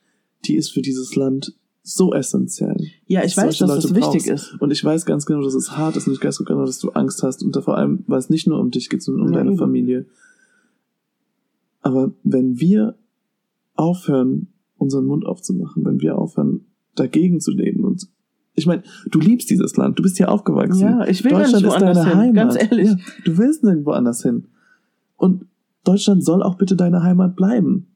[0.45, 2.88] die ist für dieses Land so essentiell.
[3.07, 4.53] Ja, ich weiß, dass das wichtig brauchst.
[4.53, 4.62] ist.
[4.62, 6.80] Und ich weiß ganz genau, dass es hart ist und ich weiß ganz genau, dass
[6.80, 9.28] du Angst hast und da vor allem, weil es nicht nur um dich geht, sondern
[9.28, 9.57] um Ja, deine.
[9.57, 10.05] Familie.
[11.82, 12.95] Aber wenn wir
[13.76, 14.47] aufhören,
[14.78, 16.61] unseren Mund aufzumachen, wenn wir aufhören,
[16.96, 18.08] dagegen zu leben und
[18.54, 20.82] ich meine, du liebst dieses Land, du bist hier aufgewachsen.
[20.82, 22.36] Ja, ich will Deutschland nicht ist deine hin, Heimat.
[22.36, 22.89] ganz ehrlich.
[22.89, 24.48] Ja, du willst nirgendwo anders hin.
[25.16, 25.46] Und
[25.84, 27.91] Deutschland soll auch bitte deine Heimat bleiben.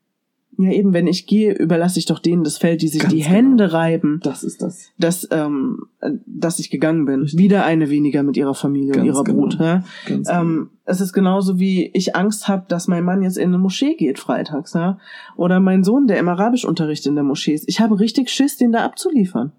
[0.57, 3.19] Ja, eben, wenn ich gehe, überlasse ich doch denen das Feld, die sich Ganz die
[3.21, 3.31] genau.
[3.31, 4.91] Hände reiben, Das ist das.
[4.97, 7.21] dass, ähm, äh, dass ich gegangen bin.
[7.21, 7.39] Richtig.
[7.39, 9.41] Wieder eine weniger mit ihrer Familie und Ganz ihrer genau.
[9.41, 9.59] Brut.
[9.59, 9.83] Ja?
[10.07, 13.57] Ganz Ähm, es ist genauso wie ich Angst habe, dass mein Mann jetzt in eine
[13.57, 14.97] Moschee geht freitags, ja?
[15.35, 17.65] Oder mein Sohn, der im Arabischunterricht in der Moschee ist.
[17.67, 19.51] Ich habe richtig Schiss, den da abzuliefern.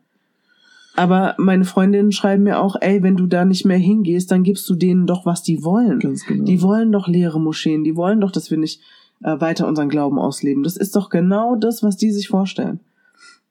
[0.99, 4.67] Aber meine Freundinnen schreiben mir auch, ey, wenn du da nicht mehr hingehst, dann gibst
[4.71, 5.99] du denen doch, was die wollen.
[5.99, 6.45] Ganz genau.
[6.45, 8.81] Die wollen doch leere Moscheen, die wollen doch, dass wir nicht
[9.23, 10.63] äh, weiter unseren Glauben ausleben.
[10.63, 12.81] Das ist doch genau das, was die sich vorstellen.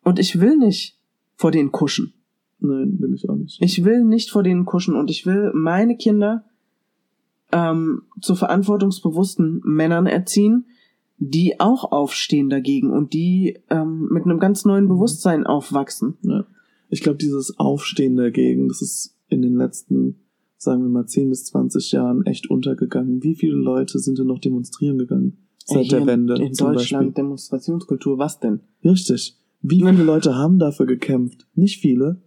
[0.04, 0.98] Und ich will nicht
[1.36, 2.14] vor denen kuschen.
[2.60, 3.62] Nein, will ich auch nicht.
[3.62, 6.46] Ich will nicht vor denen kuschen und ich will meine Kinder
[7.52, 10.66] ähm, zu verantwortungsbewussten Männern erziehen,
[11.18, 16.18] die auch aufstehen dagegen und die ähm, mit einem ganz neuen Bewusstsein aufwachsen.
[16.22, 16.46] Ja.
[16.90, 20.20] Ich glaube, dieses Aufstehen dagegen, das ist in den letzten,
[20.58, 23.24] sagen wir mal, 10 bis 20 Jahren echt untergegangen.
[23.24, 26.36] Wie viele Leute sind denn noch demonstrieren gegangen seit der Wende?
[26.36, 27.12] In, in Deutschland Beispiel?
[27.12, 28.62] Demonstrationskultur, was denn?
[28.84, 29.36] Richtig.
[29.62, 31.48] Wie viele Leute haben dafür gekämpft?
[31.56, 32.22] Nicht viele.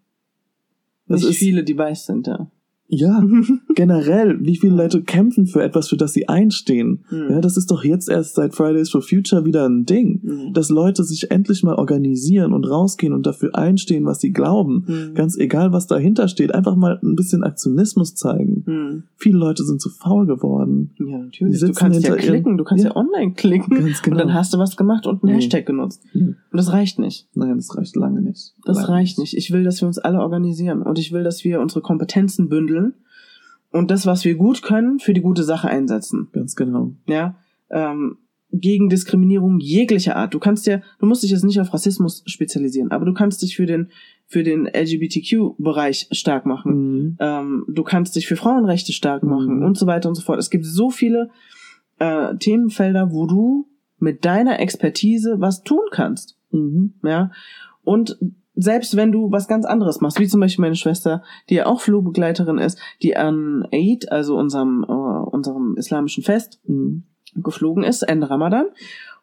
[1.07, 2.51] Das Nicht ist, viele, die weiß sind, ja.
[2.91, 3.23] Ja,
[3.75, 7.05] generell, wie viele Leute kämpfen für etwas, für das sie einstehen?
[7.09, 7.27] Hm.
[7.31, 10.21] Ja, das ist doch jetzt erst seit Fridays for Future wieder ein Ding.
[10.23, 10.55] Hm.
[10.55, 14.85] Dass Leute sich endlich mal organisieren und rausgehen und dafür einstehen, was sie glauben.
[14.87, 15.15] Hm.
[15.15, 16.55] Ganz egal, was dahinter steht.
[16.55, 18.63] Einfach mal ein bisschen Aktionismus zeigen.
[18.65, 19.03] Hm.
[19.17, 20.93] Viele Leute sind zu faul geworden.
[20.99, 21.61] Ja, natürlich.
[21.61, 22.97] Du kannst ja klicken, du kannst ja, Ja.
[22.97, 23.81] online klicken.
[23.85, 24.15] Ganz genau.
[24.17, 25.37] Und dann hast du was gemacht und einen Mhm.
[25.41, 26.03] Hashtag genutzt.
[26.15, 26.37] Mhm.
[26.51, 27.29] Und das reicht nicht.
[27.35, 28.55] Nein, das reicht lange nicht.
[28.65, 29.37] Das Lange reicht nicht.
[29.37, 32.78] Ich will, dass wir uns alle organisieren und ich will, dass wir unsere Kompetenzen bündeln
[33.71, 36.29] und das, was wir gut können, für die gute Sache einsetzen.
[36.33, 36.93] Ganz genau.
[37.07, 37.37] Ja,
[37.71, 38.17] ähm,
[38.51, 40.33] gegen Diskriminierung jeglicher Art.
[40.33, 43.57] Du kannst ja, du musst dich jetzt nicht auf Rassismus spezialisieren, aber du kannst dich
[43.57, 43.89] für den
[44.27, 46.73] für den LGBTQ-Bereich stark machen.
[46.73, 47.17] Mhm.
[47.19, 49.29] Ähm, du kannst dich für Frauenrechte stark Mhm.
[49.31, 50.39] machen und so weiter und so fort.
[50.39, 51.31] Es gibt so viele
[51.99, 53.69] äh, Themenfelder, wo du
[53.99, 56.39] mit deiner Expertise was tun kannst.
[56.53, 56.95] Mhm.
[57.03, 57.31] Ja.
[57.85, 58.19] Und
[58.61, 61.81] selbst wenn du was ganz anderes machst, wie zum Beispiel meine Schwester, die ja auch
[61.81, 67.05] Flugbegleiterin ist, die an Eid, also unserem, äh, unserem islamischen Fest, Mhm.
[67.37, 68.67] geflogen ist, Ende Ramadan.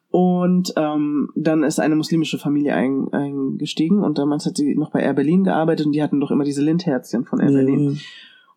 [0.10, 5.02] Und ähm, dann ist eine muslimische Familie ein, eingestiegen und damals hat sie noch bei
[5.02, 7.92] Air Berlin gearbeitet und die hatten doch immer diese Lindherzchen von Air Berlin.
[7.92, 8.00] Ja.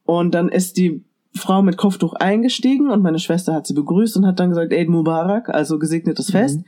[0.04, 1.02] Und dann ist die
[1.34, 4.88] Frau mit Kopftuch eingestiegen und meine Schwester hat sie begrüßt und hat dann gesagt, Eid
[4.88, 6.32] Mubarak, also gesegnetes Mhm.
[6.38, 6.60] Fest.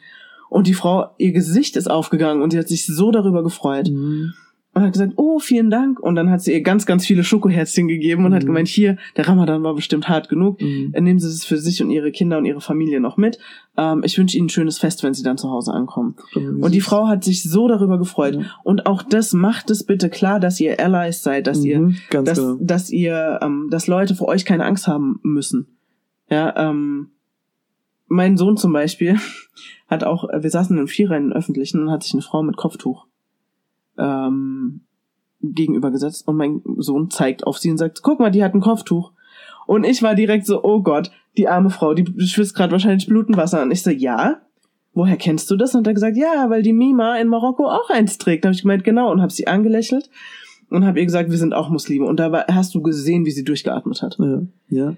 [0.51, 4.35] Und die Frau, ihr Gesicht ist aufgegangen und sie hat sich so darüber gefreut Mhm.
[4.75, 5.99] und hat gesagt, oh, vielen Dank.
[6.01, 8.47] Und dann hat sie ihr ganz, ganz viele Schokoherzchen gegeben und hat Mhm.
[8.49, 10.61] gemeint, hier, der Ramadan war bestimmt hart genug.
[10.61, 10.93] Mhm.
[10.99, 13.39] Nehmen Sie es für sich und Ihre Kinder und Ihre Familie noch mit.
[13.77, 16.15] Ähm, ich wünsche Ihnen ein schönes Fest, wenn Sie dann zu Hause ankommen.
[16.35, 18.35] Und die Frau hat sich so darüber gefreut.
[18.37, 18.43] Ja.
[18.65, 21.97] Und auch das macht es bitte klar, dass ihr Allies seid, dass ihr Mhm.
[22.11, 22.57] Dass, genau.
[22.61, 25.67] dass ihr, ähm, dass Leute vor euch keine Angst haben müssen.
[26.29, 27.11] Ja, ähm,
[28.13, 29.17] mein Sohn zum Beispiel
[29.91, 32.23] hat auch, äh, wir saßen in einem Vierer in den Öffentlichen und hat sich eine
[32.23, 33.07] Frau mit Kopftuch
[33.99, 34.83] ähm,
[35.43, 39.13] gegenübergesetzt und mein Sohn zeigt auf sie und sagt, guck mal, die hat ein Kopftuch.
[39.67, 43.63] Und ich war direkt so, oh Gott, die arme Frau, die schwitzt gerade wahrscheinlich Blutenwasser.
[43.63, 44.41] Und ich so, ja,
[44.95, 45.75] woher kennst du das?
[45.75, 48.45] Und er gesagt, ja, weil die Mima in Marokko auch eins trägt.
[48.45, 50.11] Da habe ich gemeint, genau, und habe sie angelächelt
[50.71, 52.07] und habe ihr gesagt, wir sind auch Muslime.
[52.07, 54.19] Und da war, hast du gesehen, wie sie durchgeatmet hat.
[54.19, 54.43] Ja.
[54.69, 54.97] ja.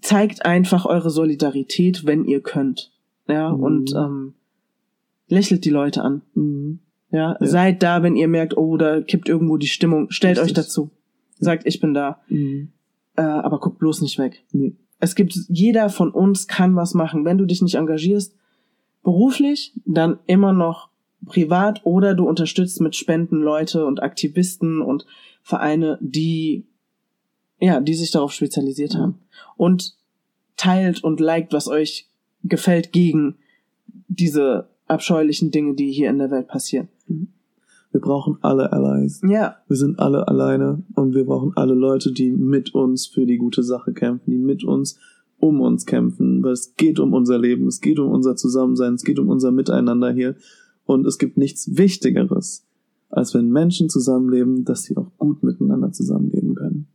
[0.00, 2.90] Zeigt einfach eure Solidarität, wenn ihr könnt.
[3.30, 3.62] Ja, Mhm.
[3.62, 4.34] und ähm,
[5.28, 6.22] lächelt die Leute an.
[6.34, 6.80] Mhm.
[7.10, 7.46] Ja, Ja.
[7.46, 10.10] seid da, wenn ihr merkt, oh, da kippt irgendwo die Stimmung.
[10.10, 10.64] Stellt euch Richtig.
[10.64, 10.90] dazu.
[11.38, 12.20] Sagt, ich bin da.
[12.28, 12.72] Mhm.
[13.16, 14.44] Äh, aber guckt bloß nicht weg.
[14.52, 14.74] Nee.
[14.98, 17.24] Es gibt, jeder von uns kann was machen.
[17.24, 18.36] Wenn du dich nicht engagierst,
[19.02, 20.90] beruflich, dann immer noch
[21.26, 25.06] privat oder du unterstützt mit Spenden Leute und Aktivisten und
[25.42, 26.66] Vereine, die,
[27.60, 29.18] ja, die sich darauf spezialisiert haben.
[29.56, 29.96] Und
[30.56, 32.09] teilt und liked, was euch
[32.44, 33.36] gefällt gegen
[34.08, 36.88] diese abscheulichen Dinge, die hier in der Welt passieren.
[37.92, 39.20] Wir brauchen alle Allies.
[39.28, 43.36] Ja, Wir sind alle alleine und wir brauchen alle Leute, die mit uns für die
[43.36, 44.98] gute Sache kämpfen, die mit uns
[45.40, 49.04] um uns kämpfen, weil es geht um unser Leben, es geht um unser Zusammensein, es
[49.04, 50.36] geht um unser Miteinander hier
[50.84, 52.66] und es gibt nichts Wichtigeres,
[53.08, 56.86] als wenn Menschen zusammenleben, dass sie auch gut miteinander zusammenleben können.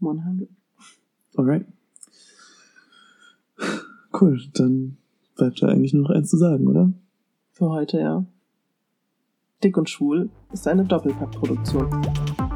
[0.00, 0.48] 100.
[1.36, 1.66] Alright.
[4.18, 4.96] Cool, dann
[5.36, 6.92] bleibt ja eigentlich nur noch eins zu sagen, oder?
[7.52, 8.24] Für heute, ja.
[9.62, 12.49] Dick und Schwul ist eine Doppelpackproduktion.